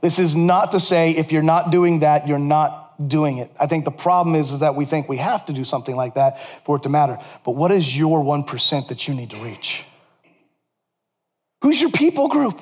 [0.02, 3.52] this is not to say if you're not doing that, you're not doing it.
[3.60, 6.16] I think the problem is, is that we think we have to do something like
[6.16, 7.20] that for it to matter.
[7.46, 9.84] But what is your 1% that you need to reach?
[11.62, 12.60] Who's your people group?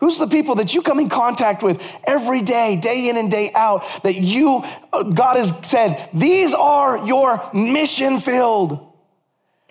[0.00, 3.52] Who's the people that you come in contact with every day, day in and day
[3.54, 8.94] out, that you, uh, God has said, these are your mission filled.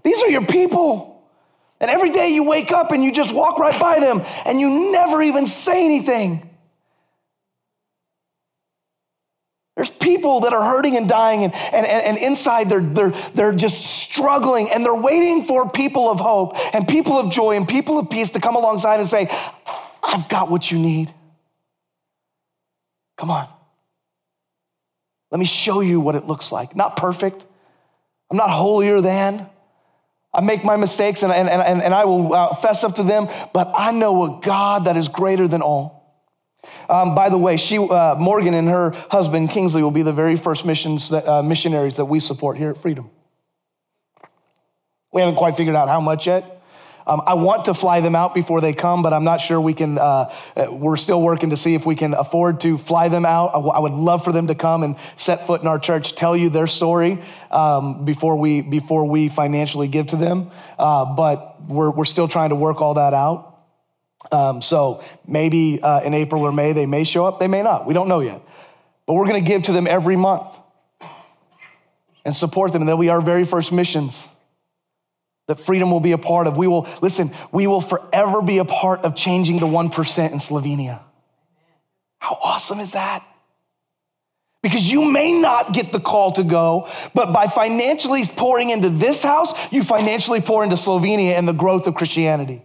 [0.04, 1.26] These are your people.
[1.80, 4.92] And every day you wake up and you just walk right by them and you
[4.92, 6.49] never even say anything.
[9.80, 13.82] There's people that are hurting and dying, and, and, and inside they're, they're, they're just
[13.82, 18.10] struggling, and they're waiting for people of hope and people of joy and people of
[18.10, 19.34] peace to come alongside and say,
[20.04, 21.14] I've got what you need.
[23.16, 23.48] Come on.
[25.32, 26.76] Let me show you what it looks like.
[26.76, 27.46] Not perfect.
[28.30, 29.50] I'm not holier than.
[30.34, 33.30] I make my mistakes and, and, and, and I will uh, fess up to them,
[33.54, 35.99] but I know a God that is greater than all.
[36.90, 40.36] Um, by the way, she, uh, Morgan and her husband Kingsley will be the very
[40.36, 43.10] first missions that, uh, missionaries that we support here at Freedom.
[45.12, 46.60] We haven't quite figured out how much yet.
[47.08, 49.74] Um, I want to fly them out before they come, but I'm not sure we
[49.74, 49.98] can.
[49.98, 53.50] Uh, uh we're still working to see if we can afford to fly them out.
[53.50, 56.14] I, w- I would love for them to come and set foot in our church,
[56.14, 57.20] tell you their story
[57.50, 60.52] um, before we before we financially give to them.
[60.78, 63.49] Uh, but we're we're still trying to work all that out.
[64.32, 67.86] Um, so maybe uh, in April or May, they may show up, they may not.
[67.86, 68.42] We don't know yet.
[69.06, 70.56] But we're going to give to them every month
[72.26, 72.82] and support them.
[72.84, 74.24] And they'll be our very first missions
[75.48, 76.58] that freedom will be a part of.
[76.58, 81.02] We will, listen, we will forever be a part of changing the 1% in Slovenia.
[82.20, 83.26] How awesome is that?
[84.62, 89.24] Because you may not get the call to go, but by financially pouring into this
[89.24, 92.62] house, you financially pour into Slovenia and the growth of Christianity.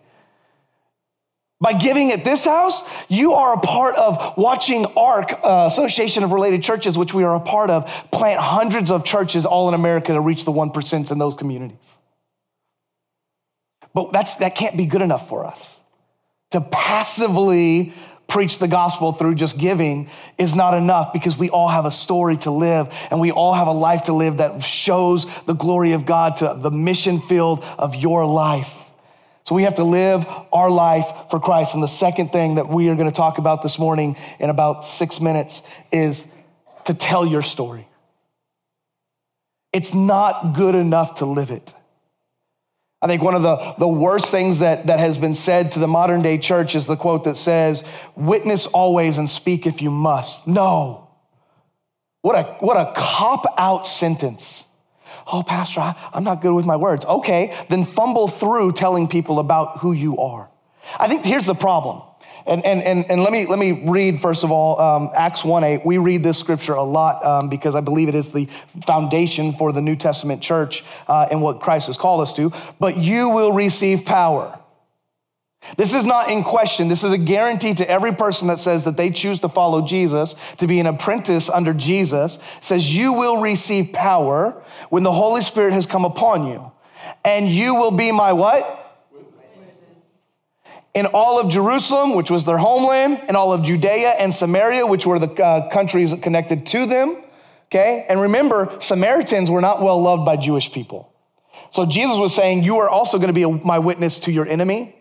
[1.65, 6.31] By giving at this house, you are a part of watching ARC, uh, Association of
[6.31, 10.13] Related Churches, which we are a part of, plant hundreds of churches all in America
[10.13, 11.79] to reach the 1% in those communities.
[13.95, 15.79] But that's, that can't be good enough for us.
[16.51, 17.95] To passively
[18.29, 22.37] preach the gospel through just giving is not enough because we all have a story
[22.39, 26.05] to live and we all have a life to live that shows the glory of
[26.05, 28.84] God to the mission field of your life.
[29.47, 31.75] So we have to live our life for Christ.
[31.75, 34.87] And the second thing that we are going to talk about this morning in about
[34.87, 36.25] six minutes is
[36.87, 37.87] to tell your story.
[39.73, 41.75] It's not good enough to live it.
[43.03, 45.87] I think one of the, the worst things that, that has been said to the
[45.87, 47.85] modern day church is the quote that says,
[48.17, 50.47] Witness always and speak if you must.
[50.47, 51.11] No.
[52.23, 54.64] What a, what a cop out sentence.
[55.27, 57.05] Oh, Pastor, I, I'm not good with my words.
[57.05, 60.49] Okay, then fumble through telling people about who you are.
[60.99, 62.03] I think here's the problem
[62.47, 65.65] and, and, and, and let, me, let me read, first of all, um, Acts 1
[65.65, 65.87] 8.
[65.87, 68.49] We read this scripture a lot um, because I believe it is the
[68.87, 72.53] foundation for the New Testament church uh, and what Christ has called us to.
[72.79, 74.59] But you will receive power.
[75.77, 76.89] This is not in question.
[76.89, 80.35] This is a guarantee to every person that says that they choose to follow Jesus,
[80.59, 85.73] to be an apprentice under Jesus, says you will receive power when the Holy Spirit
[85.73, 86.71] has come upon you.
[87.25, 88.81] And you will be my what?
[90.95, 95.05] in all of Jerusalem, which was their homeland, in all of Judea and Samaria, which
[95.05, 97.23] were the uh, countries connected to them.
[97.67, 98.07] Okay?
[98.09, 101.13] And remember, Samaritans were not well loved by Jewish people.
[101.73, 104.47] So Jesus was saying, You are also going to be a, my witness to your
[104.47, 104.95] enemy,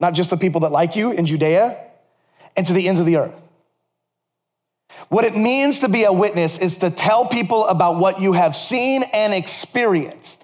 [0.00, 1.78] not just the people that like you in Judea,
[2.56, 3.34] and to the ends of the earth.
[5.08, 8.56] What it means to be a witness is to tell people about what you have
[8.56, 10.42] seen and experienced.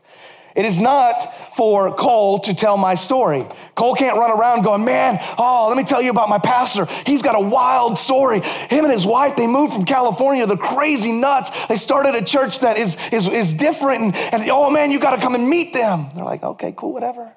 [0.55, 3.47] It is not for Cole to tell my story.
[3.75, 6.87] Cole can't run around going, man, oh, let me tell you about my pastor.
[7.07, 8.41] He's got a wild story.
[8.41, 10.47] Him and his wife, they moved from California.
[10.47, 11.51] They're crazy nuts.
[11.69, 14.15] They started a church that is, is, is different.
[14.15, 16.09] And, and oh, man, you got to come and meet them.
[16.15, 17.33] They're like, okay, cool, whatever.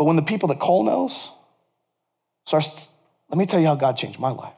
[0.00, 1.30] But when the people that Cole knows
[2.46, 2.88] starts,
[3.28, 4.54] let me tell you how God changed my life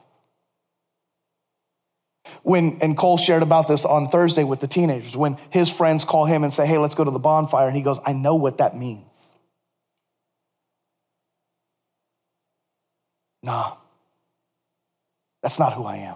[2.43, 6.23] when, and Cole shared about this on Thursday with the teenagers, when his friends call
[6.23, 8.59] him and say, hey, let's go to the bonfire, and he goes, I know what
[8.59, 9.03] that means.
[13.43, 13.75] Nah,
[15.41, 16.15] that's not who I am.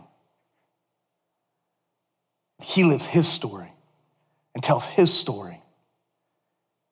[2.62, 3.74] He lives his story
[4.56, 5.57] and tells his story.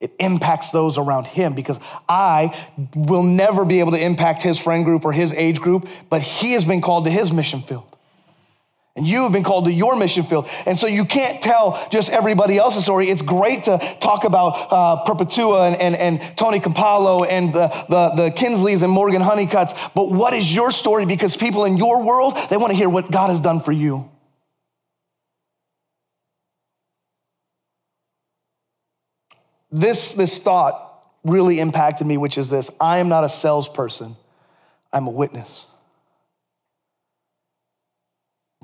[0.02, 1.80] It impacts those around him because
[2.10, 2.56] I
[2.94, 6.52] will never be able to impact his friend group or his age group, but he
[6.52, 7.86] has been called to his mission field.
[8.98, 10.48] And you have been called to your mission field.
[10.66, 13.10] And so you can't tell just everybody else's story.
[13.10, 18.10] It's great to talk about uh, Perpetua and, and, and, Tony Campolo and the, the,
[18.16, 19.78] the Kingsleys and Morgan Honeycutts.
[19.94, 21.06] But what is your story?
[21.06, 24.10] Because people in your world, they want to hear what God has done for you.
[29.76, 34.16] This, this thought really impacted me, which is this I am not a salesperson,
[34.94, 35.66] I'm a witness.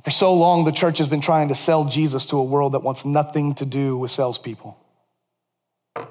[0.06, 2.80] For so long, the church has been trying to sell Jesus to a world that
[2.80, 4.78] wants nothing to do with salespeople.
[5.96, 6.08] Can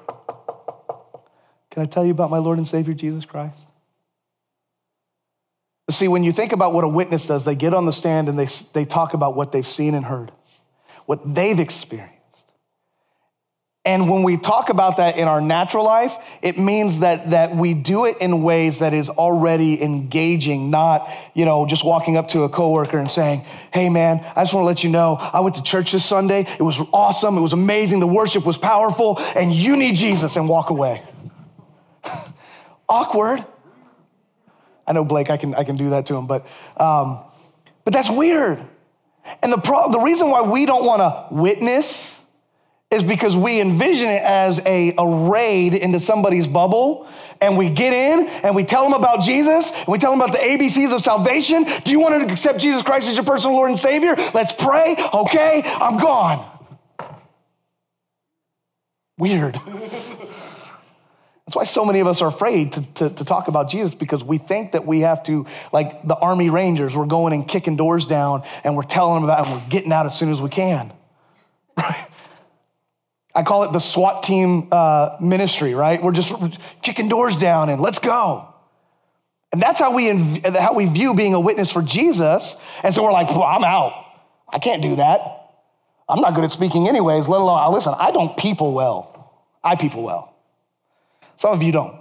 [1.81, 3.57] I tell you about my Lord and Savior, Jesus Christ?
[5.89, 8.37] See, when you think about what a witness does, they get on the stand and
[8.37, 10.31] they, they talk about what they've seen and heard,
[11.07, 12.20] what they've experienced.
[13.83, 17.73] And when we talk about that in our natural life, it means that, that we
[17.73, 22.43] do it in ways that is already engaging, not, you know, just walking up to
[22.43, 25.55] a coworker and saying, hey man, I just want to let you know, I went
[25.55, 26.41] to church this Sunday.
[26.41, 27.35] It was awesome.
[27.37, 28.01] It was amazing.
[28.01, 31.01] The worship was powerful and you need Jesus and walk away.
[32.89, 33.43] Awkward.
[34.85, 36.45] I know Blake, I can, I can do that to him, but,
[36.77, 37.19] um,
[37.83, 38.63] but that's weird.
[39.41, 42.15] And the, pro- the reason why we don't want to witness
[42.91, 47.07] is because we envision it as a, a raid into somebody's bubble
[47.39, 50.33] and we get in and we tell them about Jesus and we tell them about
[50.33, 51.65] the ABCs of salvation.
[51.85, 54.15] Do you want to accept Jesus Christ as your personal Lord and Savior?
[54.33, 54.97] Let's pray.
[55.13, 56.45] Okay, I'm gone.
[59.17, 59.55] Weird.
[61.45, 64.23] That's why so many of us are afraid to, to, to, talk about Jesus because
[64.23, 68.05] we think that we have to, like the Army Rangers, we're going and kicking doors
[68.05, 70.49] down and we're telling them about it and we're getting out as soon as we
[70.49, 70.93] can.
[71.77, 72.10] Right?
[73.33, 76.01] I call it the SWAT team uh, ministry, right?
[76.01, 76.33] We're just
[76.81, 78.47] kicking doors down and let's go.
[79.53, 80.07] And that's how we,
[80.41, 82.55] how we view being a witness for Jesus.
[82.83, 83.93] And so we're like, well, I'm out.
[84.49, 85.21] I can't do that.
[86.09, 89.47] I'm not good at speaking anyways, let alone, listen, I don't people well.
[89.63, 90.35] I people well.
[91.37, 92.00] Some of you don't.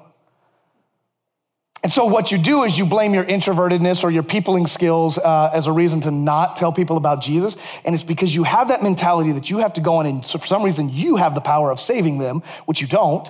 [1.82, 5.50] And so, what you do is you blame your introvertedness or your peopling skills uh,
[5.54, 7.56] as a reason to not tell people about Jesus.
[7.84, 10.38] And it's because you have that mentality that you have to go on and so
[10.38, 13.26] for some reason you have the power of saving them, which you don't.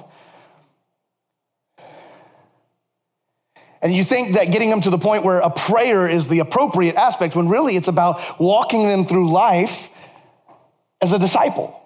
[3.82, 6.96] And you think that getting them to the point where a prayer is the appropriate
[6.96, 9.88] aspect, when really it's about walking them through life
[11.00, 11.79] as a disciple.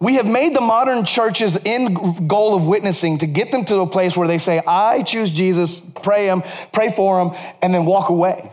[0.00, 3.86] We have made the modern church's end goal of witnessing to get them to a
[3.86, 6.42] place where they say, I choose Jesus, pray him,
[6.72, 8.50] pray for him, and then walk away.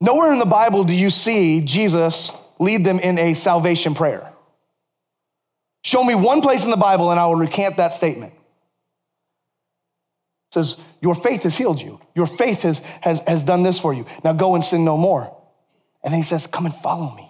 [0.00, 4.32] Nowhere in the Bible do you see Jesus lead them in a salvation prayer.
[5.82, 8.32] Show me one place in the Bible and I will recant that statement.
[10.50, 12.00] It says, Your faith has healed you.
[12.16, 14.06] Your faith has, has, has done this for you.
[14.24, 15.34] Now go and sin no more.
[16.02, 17.27] And then he says, Come and follow me.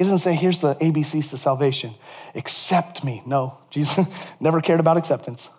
[0.00, 1.94] He doesn't say, here's the ABCs to salvation.
[2.34, 3.22] Accept me.
[3.26, 4.06] No, Jesus
[4.40, 5.50] never cared about acceptance.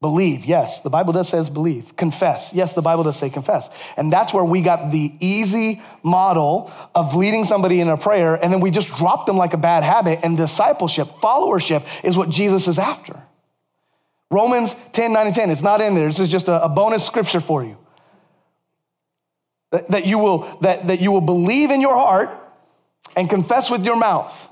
[0.00, 1.96] Believe, yes, the Bible does says believe.
[1.96, 3.70] Confess, yes, the Bible does say confess.
[3.96, 8.52] And that's where we got the easy model of leading somebody in a prayer, and
[8.52, 10.18] then we just drop them like a bad habit.
[10.24, 13.22] And discipleship, followership is what Jesus is after.
[14.28, 16.08] Romans 10, 9, and 10, it's not in there.
[16.08, 17.76] This is just a, a bonus scripture for you.
[19.70, 22.40] That, that, you will, that, that you will believe in your heart
[23.16, 24.48] and confess with your mouth.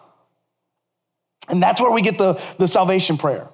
[1.49, 3.49] And that's where we get the, the salvation prayer,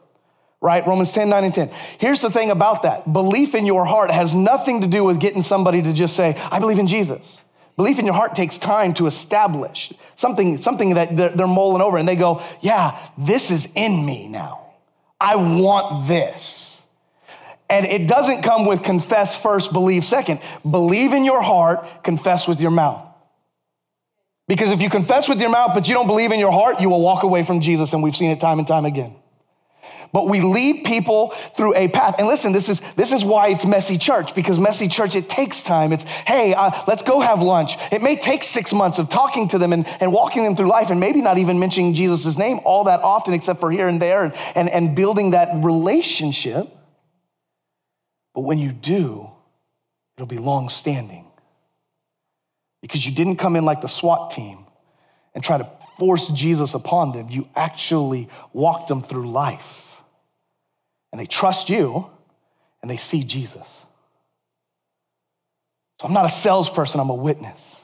[0.60, 0.86] right?
[0.86, 1.70] Romans 10, 9, and 10.
[1.98, 5.42] Here's the thing about that belief in your heart has nothing to do with getting
[5.42, 7.40] somebody to just say, I believe in Jesus.
[7.76, 11.96] Belief in your heart takes time to establish something, something that they're, they're mulling over
[11.96, 14.66] and they go, Yeah, this is in me now.
[15.20, 16.80] I want this.
[17.70, 20.40] And it doesn't come with confess first, believe second.
[20.68, 23.07] Believe in your heart, confess with your mouth.
[24.48, 26.88] Because if you confess with your mouth, but you don't believe in your heart, you
[26.88, 27.92] will walk away from Jesus.
[27.92, 29.14] And we've seen it time and time again.
[30.10, 32.14] But we lead people through a path.
[32.18, 35.62] And listen, this is, this is why it's messy church, because messy church, it takes
[35.62, 35.92] time.
[35.92, 37.76] It's, hey, uh, let's go have lunch.
[37.92, 40.88] It may take six months of talking to them and, and walking them through life
[40.88, 44.24] and maybe not even mentioning Jesus' name all that often, except for here and there,
[44.24, 46.66] and, and, and building that relationship.
[48.34, 49.30] But when you do,
[50.16, 51.27] it'll be long standing
[52.80, 54.66] because you didn't come in like the SWAT team
[55.34, 55.68] and try to
[55.98, 57.28] force Jesus upon them.
[57.28, 59.84] You actually walked them through life.
[61.12, 62.08] And they trust you
[62.82, 63.66] and they see Jesus.
[66.00, 67.76] So I'm not a salesperson, I'm a witness.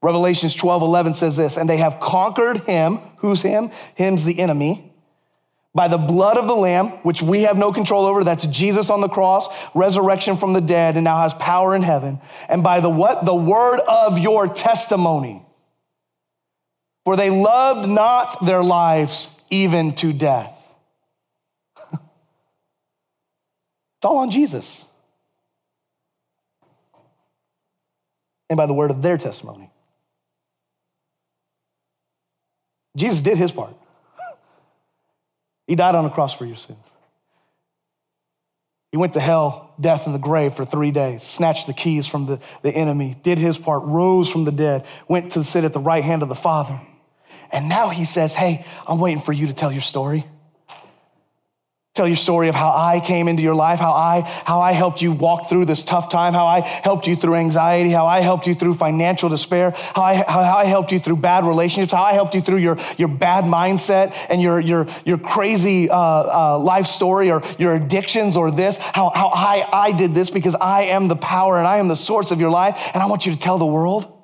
[0.00, 3.00] Revelations 12 11 says this, and they have conquered him.
[3.18, 3.70] Who's him?
[3.94, 4.87] Him's the enemy
[5.78, 8.24] by the blood of the Lamb, which we have no control over.
[8.24, 12.18] That's Jesus on the cross, resurrection from the dead, and now has power in heaven.
[12.48, 13.24] And by the what?
[13.24, 15.40] The word of your testimony.
[17.04, 20.52] For they loved not their lives even to death.
[21.92, 22.02] it's
[24.02, 24.84] all on Jesus.
[28.50, 29.70] And by the word of their testimony.
[32.96, 33.76] Jesus did his part.
[35.68, 36.78] He died on the cross for your sins.
[38.90, 42.24] He went to hell, death, and the grave for three days, snatched the keys from
[42.24, 45.80] the, the enemy, did his part, rose from the dead, went to sit at the
[45.80, 46.80] right hand of the Father.
[47.52, 50.24] And now he says, Hey, I'm waiting for you to tell your story.
[51.98, 55.02] Tell your story of how I came into your life, how I, how I helped
[55.02, 58.46] you walk through this tough time, how I helped you through anxiety, how I helped
[58.46, 62.12] you through financial despair, how I, how, I helped you through bad relationships, how I
[62.12, 66.86] helped you through your, your bad mindset and your, your, your crazy uh, uh, life
[66.86, 71.08] story or your addictions or this, how, how I, I did this because I am
[71.08, 72.80] the power and I am the source of your life.
[72.94, 74.17] And I want you to tell the world.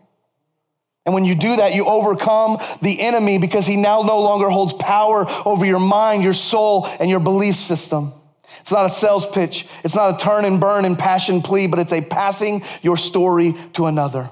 [1.05, 4.73] And when you do that, you overcome the enemy because he now no longer holds
[4.75, 8.15] power over your mind, your soul, and your belief system.
[8.61, 9.67] It's not a sales pitch.
[9.83, 13.55] It's not a turn and burn and passion plea, but it's a passing your story
[13.75, 14.31] to another.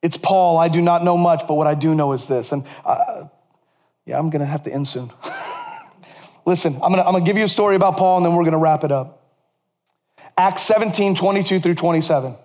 [0.00, 0.58] It's Paul.
[0.58, 2.52] I do not know much, but what I do know is this.
[2.52, 3.24] And uh,
[4.06, 5.10] yeah, I'm going to have to end soon.
[6.46, 8.58] Listen, I'm going to give you a story about Paul and then we're going to
[8.58, 9.16] wrap it up.
[10.36, 12.36] Acts 17, 22 through 27.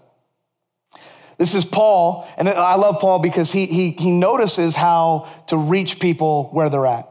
[1.43, 5.99] This is Paul, and I love Paul because he, he, he notices how to reach
[5.99, 7.09] people where they're at.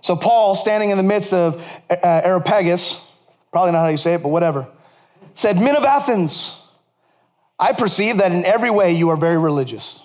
[0.00, 2.98] So, Paul, standing in the midst of uh, Areopagus,
[3.52, 4.66] probably not how you say it, but whatever,
[5.34, 6.58] said, Men of Athens,
[7.58, 10.00] I perceive that in every way you are very religious.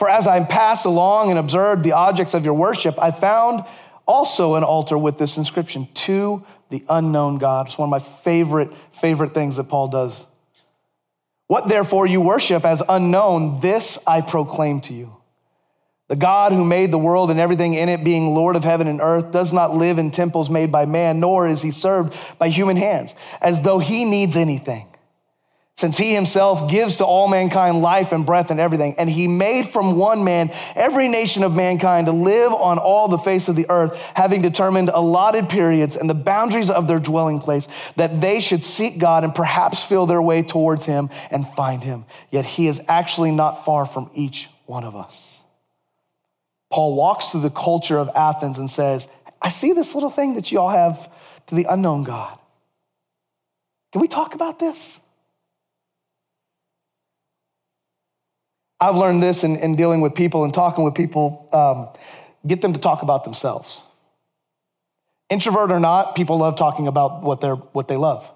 [0.00, 3.64] For as I passed along and observed the objects of your worship, I found
[4.06, 7.68] also an altar with this inscription to the unknown God.
[7.68, 10.26] It's one of my favorite, favorite things that Paul does
[11.46, 15.16] what therefore you worship as unknown, this I proclaim to you.
[16.08, 19.00] The God who made the world and everything in it, being Lord of heaven and
[19.00, 22.76] earth, does not live in temples made by man, nor is he served by human
[22.76, 24.86] hands, as though he needs anything
[25.76, 28.94] since he himself gives to all mankind life and breath and everything.
[28.96, 33.18] And he made from one man every nation of mankind to live on all the
[33.18, 37.66] face of the earth, having determined allotted periods and the boundaries of their dwelling place,
[37.96, 42.04] that they should seek God and perhaps feel their way towards him and find him.
[42.30, 45.40] Yet he is actually not far from each one of us.
[46.70, 49.08] Paul walks through the culture of Athens and says,
[49.42, 51.10] I see this little thing that you all have
[51.48, 52.38] to the unknown God.
[53.92, 54.98] Can we talk about this?
[58.84, 61.88] I've learned this in, in dealing with people and talking with people, um,
[62.46, 63.82] get them to talk about themselves.
[65.30, 68.28] Introvert or not, people love talking about what, they're, what they love.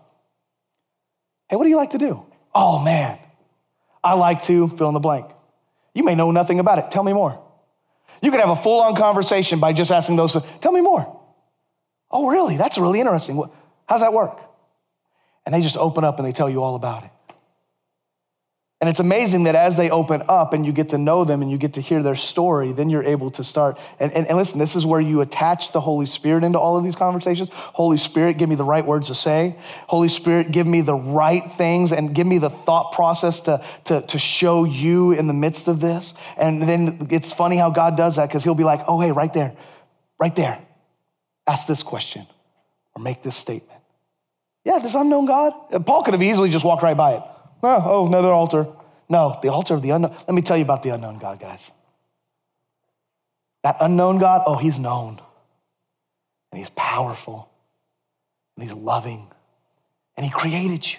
[1.51, 2.25] Hey, what do you like to do?
[2.55, 3.19] Oh, man,
[4.03, 5.27] I like to fill in the blank.
[5.95, 6.91] You may know nothing about it.
[6.91, 7.39] Tell me more.
[8.23, 11.21] You could have a full on conversation by just asking those, tell me more.
[12.11, 12.57] Oh, really?
[12.57, 13.43] That's really interesting.
[13.87, 14.41] How's that work?
[15.45, 17.11] And they just open up and they tell you all about it.
[18.81, 21.51] And it's amazing that as they open up and you get to know them and
[21.51, 23.77] you get to hear their story, then you're able to start.
[23.99, 26.85] And, and, and, listen, this is where you attach the Holy Spirit into all of
[26.85, 27.49] these conversations.
[27.53, 29.59] Holy Spirit, give me the right words to say.
[29.89, 34.03] Holy Spirit, give me the right things and give me the thought process to, to,
[34.03, 36.15] to show you in the midst of this.
[36.37, 39.35] And then it's funny how God does that because He'll be like, oh, hey, right
[39.35, 39.57] there,
[40.21, 40.57] right there,
[41.49, 42.29] ask this question
[42.95, 43.81] or make this statement.
[44.65, 45.53] Yeah, this unknown God.
[45.85, 47.23] Paul could have easily just walked right by it.
[47.63, 48.67] Oh, oh, another altar.
[49.09, 50.13] No, the altar of the unknown.
[50.13, 51.71] Let me tell you about the unknown God, guys.
[53.65, 55.21] That unknown God, oh, he's known.
[56.53, 57.49] And he's powerful.
[58.57, 59.29] And he's loving.
[60.17, 60.99] And he created you.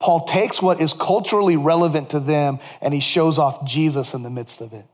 [0.00, 4.30] Paul takes what is culturally relevant to them and he shows off Jesus in the
[4.30, 4.86] midst of it.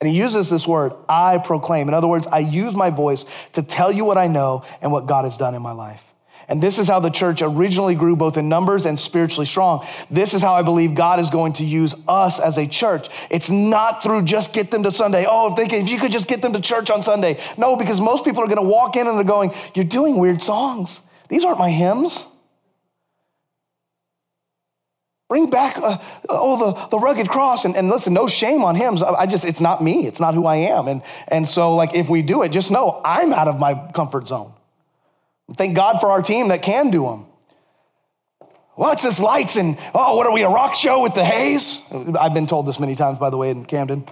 [0.00, 1.88] And he uses this word, I proclaim.
[1.88, 3.24] In other words, I use my voice
[3.54, 6.02] to tell you what I know and what God has done in my life.
[6.48, 9.86] And this is how the church originally grew, both in numbers and spiritually strong.
[10.10, 13.08] This is how I believe God is going to use us as a church.
[13.30, 15.26] It's not through just get them to Sunday.
[15.28, 17.40] Oh, if, they if you could just get them to church on Sunday.
[17.56, 20.42] No, because most people are going to walk in and they're going, You're doing weird
[20.42, 21.00] songs.
[21.28, 22.24] These aren't my hymns.
[25.28, 27.64] Bring back, uh, oh, the, the rugged cross.
[27.64, 29.02] And, and listen, no shame on hymns.
[29.02, 30.06] I just, it's not me.
[30.06, 30.86] It's not who I am.
[30.86, 34.28] And, and so, like, if we do it, just know I'm out of my comfort
[34.28, 34.52] zone.
[35.56, 37.26] Thank God for our team that can do them.
[38.76, 41.78] What's this lights and, oh, what are we, a rock show with the haze?
[42.18, 44.08] I've been told this many times, by the way, in Camden.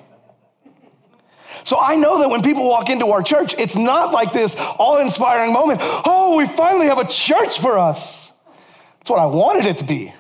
[1.64, 4.99] So I know that when people walk into our church, it's not like this all
[4.99, 5.80] inspiring moment.
[5.83, 8.33] Oh, we finally have a church for us.
[8.99, 10.14] That's what I wanted it to be.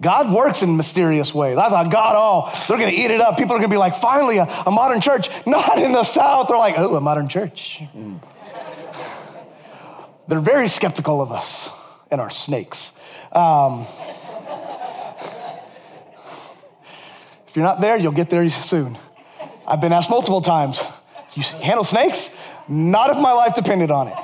[0.00, 1.58] God works in mysterious ways.
[1.58, 3.36] I thought, God, oh, they're going to eat it up.
[3.36, 5.28] People are going to be like, finally, a, a, modern church.
[5.46, 6.48] Not in the South.
[6.48, 7.80] They're like, oh, a modern church.
[7.94, 8.22] Mm.
[10.30, 11.68] They're very skeptical of us
[12.08, 12.92] and our snakes.
[13.32, 13.84] Um,
[17.48, 18.96] if you're not there, you'll get there soon.
[19.66, 20.84] I've been asked multiple times,
[21.34, 22.30] you handle snakes?
[22.68, 24.14] Not if my life depended on it.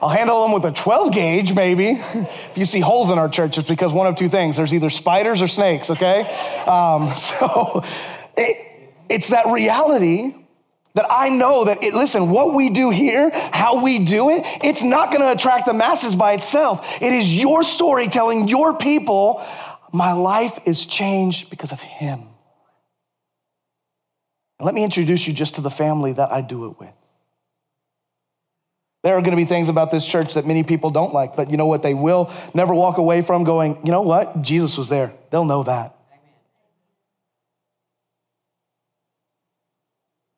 [0.00, 1.90] I'll handle them with a 12 gauge, maybe.
[2.14, 4.88] if you see holes in our church, it's because one of two things there's either
[4.88, 6.22] spiders or snakes, okay?
[6.64, 7.84] Um, so
[8.34, 10.34] it, it's that reality
[10.96, 14.82] that I know that, it, listen, what we do here, how we do it, it's
[14.82, 16.84] not gonna attract the masses by itself.
[17.00, 19.44] It is your story telling your people,
[19.92, 22.24] my life is changed because of Him.
[24.58, 26.94] Let me introduce you just to the family that I do it with.
[29.04, 31.50] There are going to be things about this church that many people don't like, but
[31.50, 31.82] you know what?
[31.82, 34.40] They will never walk away from going, you know what?
[34.40, 35.12] Jesus was there.
[35.30, 35.94] They'll know that.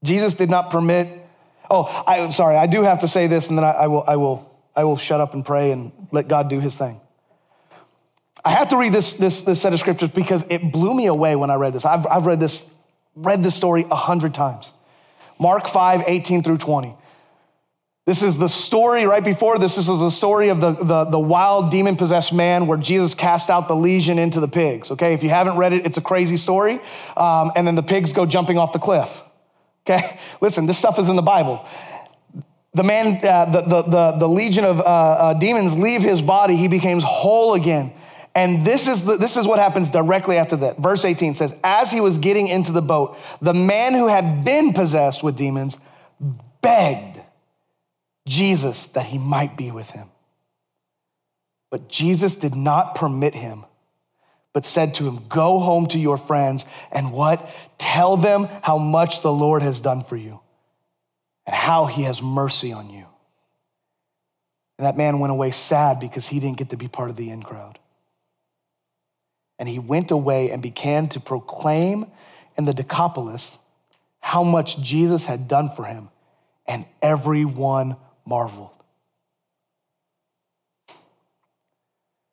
[0.02, 1.08] Jesus did not permit.
[1.70, 2.56] Oh, I'm sorry.
[2.56, 4.96] I do have to say this, and then I, I, will, I, will, I will
[4.96, 7.00] shut up and pray and let God do his thing.
[8.44, 11.36] I have to read this, this, this set of scriptures because it blew me away
[11.36, 11.84] when I read this.
[11.84, 12.64] I've, I've read this,
[13.14, 14.72] read this story a hundred times.
[15.38, 16.94] Mark 5, 18 through 20.
[18.06, 19.76] This is the story right before this.
[19.76, 23.50] This is the story of the, the, the wild demon possessed man where Jesus cast
[23.50, 24.90] out the legion into the pigs.
[24.92, 26.80] Okay, if you haven't read it, it's a crazy story.
[27.18, 29.10] Um, and then the pigs go jumping off the cliff.
[29.88, 30.18] Okay?
[30.40, 31.66] Listen, this stuff is in the Bible.
[32.74, 36.54] The man, uh, the, the, the, the, legion of uh, uh, demons leave his body,
[36.56, 37.92] he becomes whole again.
[38.34, 40.78] And this is, the, this is what happens directly after that.
[40.78, 44.74] Verse 18 says, As he was getting into the boat, the man who had been
[44.74, 45.78] possessed with demons
[46.60, 47.20] begged
[48.28, 50.10] Jesus that he might be with him.
[51.70, 53.64] But Jesus did not permit him,
[54.52, 57.48] but said to him, Go home to your friends and what?
[57.78, 60.40] Tell them how much the Lord has done for you
[61.46, 63.06] and how he has mercy on you.
[64.78, 67.30] And that man went away sad because he didn't get to be part of the
[67.30, 67.78] in crowd.
[69.58, 72.06] And he went away and began to proclaim
[72.56, 73.58] in the Decapolis
[74.20, 76.10] how much Jesus had done for him,
[76.66, 77.96] and everyone
[78.26, 78.77] marveled.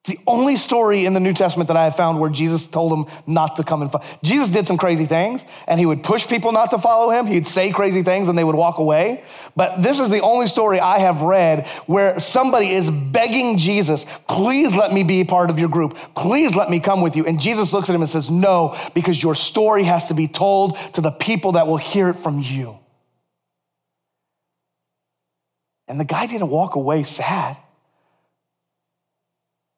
[0.05, 2.93] It's the only story in the New Testament that I have found where Jesus told
[2.93, 4.05] him not to come and follow.
[4.21, 7.25] Jesus did some crazy things, and he would push people not to follow him.
[7.25, 9.23] He'd say crazy things, and they would walk away.
[9.55, 14.75] But this is the only story I have read where somebody is begging Jesus, please
[14.75, 15.97] let me be part of your group.
[16.13, 17.25] Please let me come with you.
[17.25, 20.77] And Jesus looks at him and says, no, because your story has to be told
[20.93, 22.77] to the people that will hear it from you.
[25.87, 27.57] And the guy didn't walk away sad.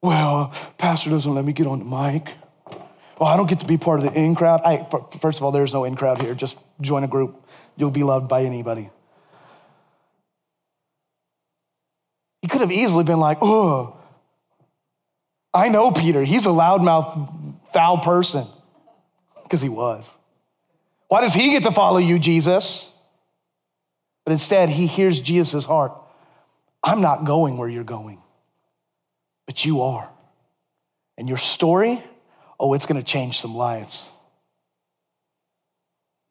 [0.01, 2.33] Well, pastor doesn't let me get on the mic.
[3.19, 4.61] Well, I don't get to be part of the in crowd.
[4.63, 4.87] I,
[5.19, 6.35] first of all, there's no in crowd here.
[6.35, 7.43] Just join a group.
[7.75, 8.89] You'll be loved by anybody.
[12.41, 13.97] He could have easily been like, oh,
[15.53, 16.23] I know Peter.
[16.23, 18.45] He's a loudmouth, foul person.
[19.43, 20.05] Because he was.
[21.07, 22.91] Why does he get to follow you, Jesus?
[24.25, 25.93] But instead, he hears Jesus' heart.
[26.83, 28.21] I'm not going where you're going
[29.47, 30.07] but you are.
[31.17, 32.03] And your story,
[32.59, 34.11] oh, it's going to change some lives.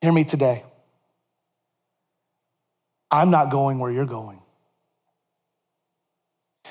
[0.01, 0.63] Hear me today.
[3.11, 4.41] I'm not going where you're going.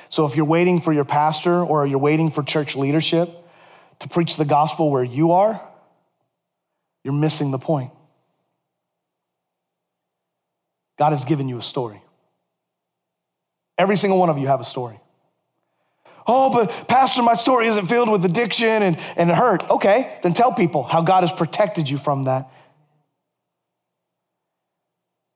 [0.09, 3.29] So if you're waiting for your pastor or you're waiting for church leadership
[3.99, 5.61] to preach the gospel where you are,
[7.03, 7.91] you're missing the point.
[10.97, 12.01] God has given you a story.
[13.77, 14.99] Every single one of you have a story.
[16.28, 19.69] Oh, but Pastor, my story isn't filled with addiction and, and hurt.
[19.69, 22.49] Okay, then tell people how God has protected you from that.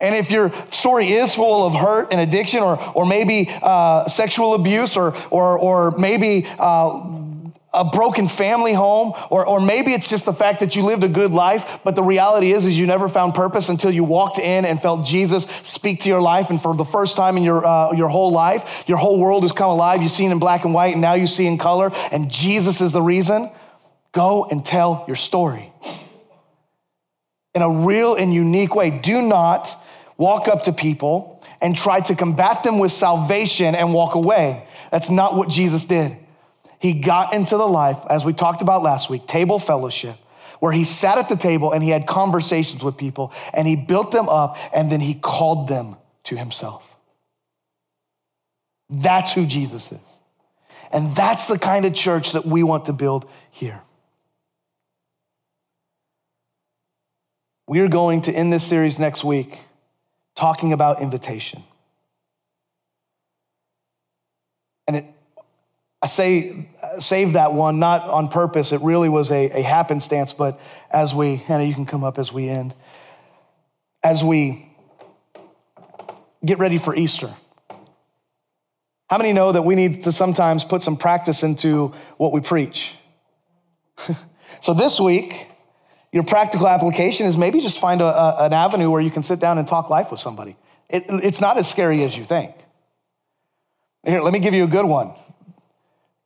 [0.01, 4.53] And if your story is full of hurt and addiction, or, or maybe uh, sexual
[4.53, 7.19] abuse, or, or, or maybe uh,
[7.71, 11.07] a broken family home or, or maybe it's just the fact that you lived a
[11.07, 14.65] good life but the reality is is you never found purpose until you walked in
[14.65, 16.49] and felt jesus speak to your life.
[16.49, 19.51] And for the first time in your, uh, your whole life your whole world has
[19.51, 20.01] come alive.
[20.01, 21.91] You've seen in black and white and now you see in color.
[22.11, 23.51] And jesus is the reason.
[24.11, 25.71] Go and tell your story.
[27.53, 28.89] In a real and unique way.
[28.89, 29.75] Do not
[30.17, 34.67] walk up to people and try to combat them with salvation and walk away.
[34.91, 36.17] That's not what jesus did
[36.79, 40.15] he got into the life, as we talked about last week, table fellowship,
[40.59, 44.11] where he sat at the table and he had conversations with people and he built
[44.11, 46.83] them up and then he called them to himself.
[48.89, 49.99] That's who Jesus is.
[50.91, 53.81] And that's the kind of church that we want to build here.
[57.67, 59.59] We are going to end this series next week
[60.35, 61.63] talking about invitation.
[64.87, 65.05] And it
[66.01, 66.69] I say
[66.99, 68.71] save that one, not on purpose.
[68.71, 72.31] It really was a, a happenstance, but as we, Hannah, you can come up as
[72.31, 72.73] we end.
[74.01, 74.69] As we
[76.45, 77.33] get ready for Easter.
[79.09, 82.93] How many know that we need to sometimes put some practice into what we preach?
[84.61, 85.47] so this week,
[86.13, 89.39] your practical application is maybe just find a, a, an avenue where you can sit
[89.39, 90.55] down and talk life with somebody.
[90.89, 92.55] It, it's not as scary as you think.
[94.05, 95.13] Here, let me give you a good one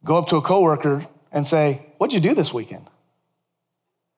[0.03, 2.89] go up to a coworker and say, What'd you do this weekend?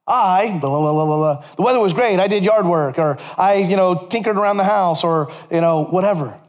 [0.08, 2.20] I, blah, blah, blah, blah, the weather was great.
[2.20, 5.84] I did yard work, or I, you know, tinkered around the house, or, you know,
[5.84, 6.40] whatever.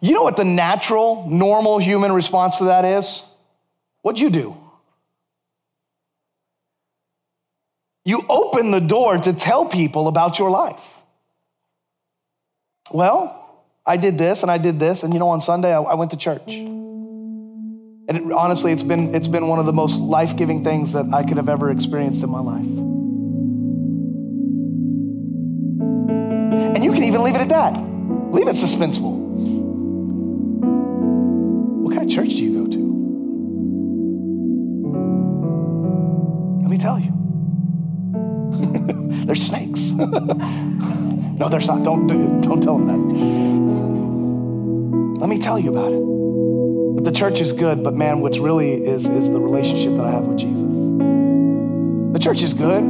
[0.00, 3.22] You know what the natural, normal human response to that is?
[4.00, 4.56] What'd you do?
[8.06, 10.82] You open the door to tell people about your life.
[12.90, 15.94] Well, I did this and I did this, and you know, on Sunday I, I
[15.94, 16.42] went to church.
[18.06, 21.06] And it, honestly, it's been, it's been one of the most life giving things that
[21.12, 22.60] I could have ever experienced in my life.
[26.74, 27.72] And you can even leave it at that.
[28.30, 29.12] Leave it suspenseful.
[31.80, 32.84] What kind of church do you go to?
[36.60, 37.12] Let me tell you.
[39.24, 39.80] there's snakes.
[39.90, 41.82] no, there's not.
[41.82, 42.06] Don't,
[42.42, 42.86] don't tell them
[45.14, 45.20] that.
[45.20, 46.23] Let me tell you about it.
[47.04, 50.24] The church is good, but man, what's really is, is the relationship that I have
[50.24, 50.62] with Jesus.
[52.14, 52.80] The church is good,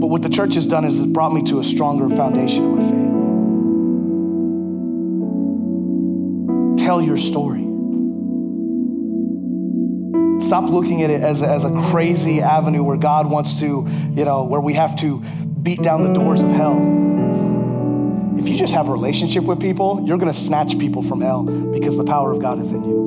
[0.00, 2.70] but what the church has done is it brought me to a stronger foundation of
[2.78, 2.80] my
[6.78, 6.86] faith.
[6.86, 7.64] Tell your story.
[10.46, 14.44] Stop looking at it as, as a crazy avenue where God wants to, you know,
[14.44, 15.18] where we have to
[15.62, 17.05] beat down the doors of hell.
[18.38, 21.42] If you just have a relationship with people, you're going to snatch people from hell
[21.42, 23.06] because the power of God is in you.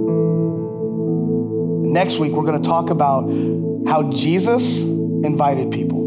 [1.94, 3.30] Next week, we're going to talk about
[3.88, 6.00] how Jesus invited people.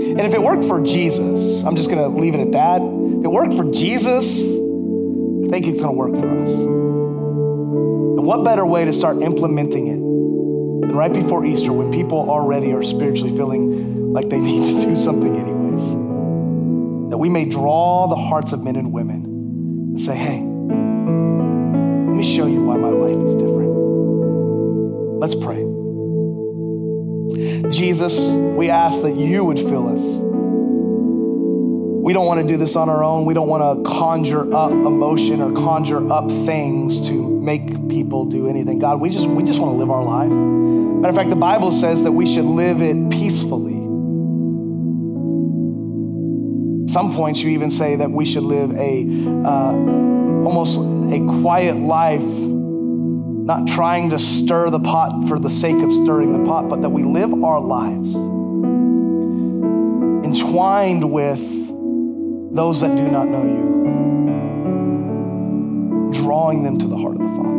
[0.00, 2.80] And if it worked for Jesus, I'm just going to leave it at that.
[2.80, 6.48] If it worked for Jesus, I think it's going to work for us.
[6.50, 10.00] And what better way to start implementing it
[10.86, 14.96] than right before Easter when people already are spiritually feeling like they need to do
[14.96, 15.49] something
[17.20, 19.22] we may draw the hearts of men and women
[19.90, 23.74] and say, hey, let me show you why my life is different.
[25.20, 25.60] Let's pray.
[27.70, 28.18] Jesus,
[28.56, 30.00] we ask that you would fill us.
[32.02, 33.26] We don't want to do this on our own.
[33.26, 38.48] We don't want to conjure up emotion or conjure up things to make people do
[38.48, 38.78] anything.
[38.78, 40.30] God, we just we just want to live our life.
[40.30, 43.59] Matter of fact, the Bible says that we should live it peacefully
[46.90, 49.06] some points, you even say that we should live a
[49.44, 49.72] uh,
[50.44, 56.32] almost a quiet life, not trying to stir the pot for the sake of stirring
[56.32, 58.14] the pot, but that we live our lives
[60.24, 61.40] entwined with
[62.54, 63.70] those that do not know you,
[66.12, 67.50] drawing them to the heart of the Father.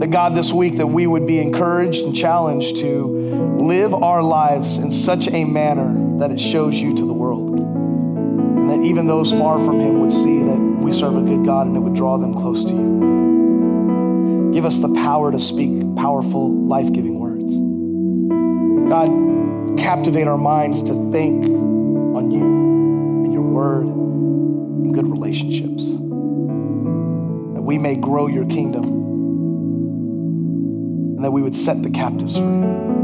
[0.00, 3.23] That God, this week, that we would be encouraged and challenged to
[3.66, 7.50] live our lives in such a manner that it shows you to the world.
[7.50, 11.66] And that even those far from Him would see that we serve a good God
[11.66, 14.50] and it would draw them close to you.
[14.52, 17.44] Give us the power to speak powerful, life giving words.
[18.88, 19.08] God,
[19.78, 22.42] captivate our minds to think on you
[23.24, 25.84] and your word and good relationships.
[27.54, 28.84] That we may grow your kingdom
[31.16, 33.03] and that we would set the captives free.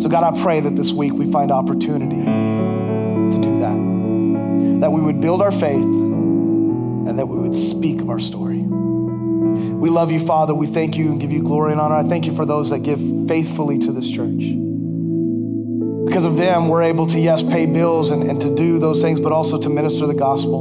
[0.00, 4.80] So, God, I pray that this week we find opportunity to do that.
[4.80, 8.58] That we would build our faith and that we would speak of our story.
[8.58, 10.54] We love you, Father.
[10.54, 11.96] We thank you and give you glory and honor.
[11.96, 14.42] I thank you for those that give faithfully to this church.
[16.06, 19.18] Because of them, we're able to, yes, pay bills and, and to do those things,
[19.18, 20.60] but also to minister the gospel,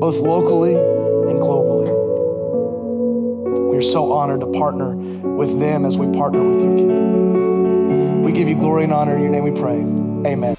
[0.00, 1.88] both locally and globally.
[3.70, 7.25] We are so honored to partner with them as we partner with your kingdom.
[8.36, 9.16] Give you glory and honor.
[9.16, 9.78] In your name we pray.
[10.30, 10.55] Amen.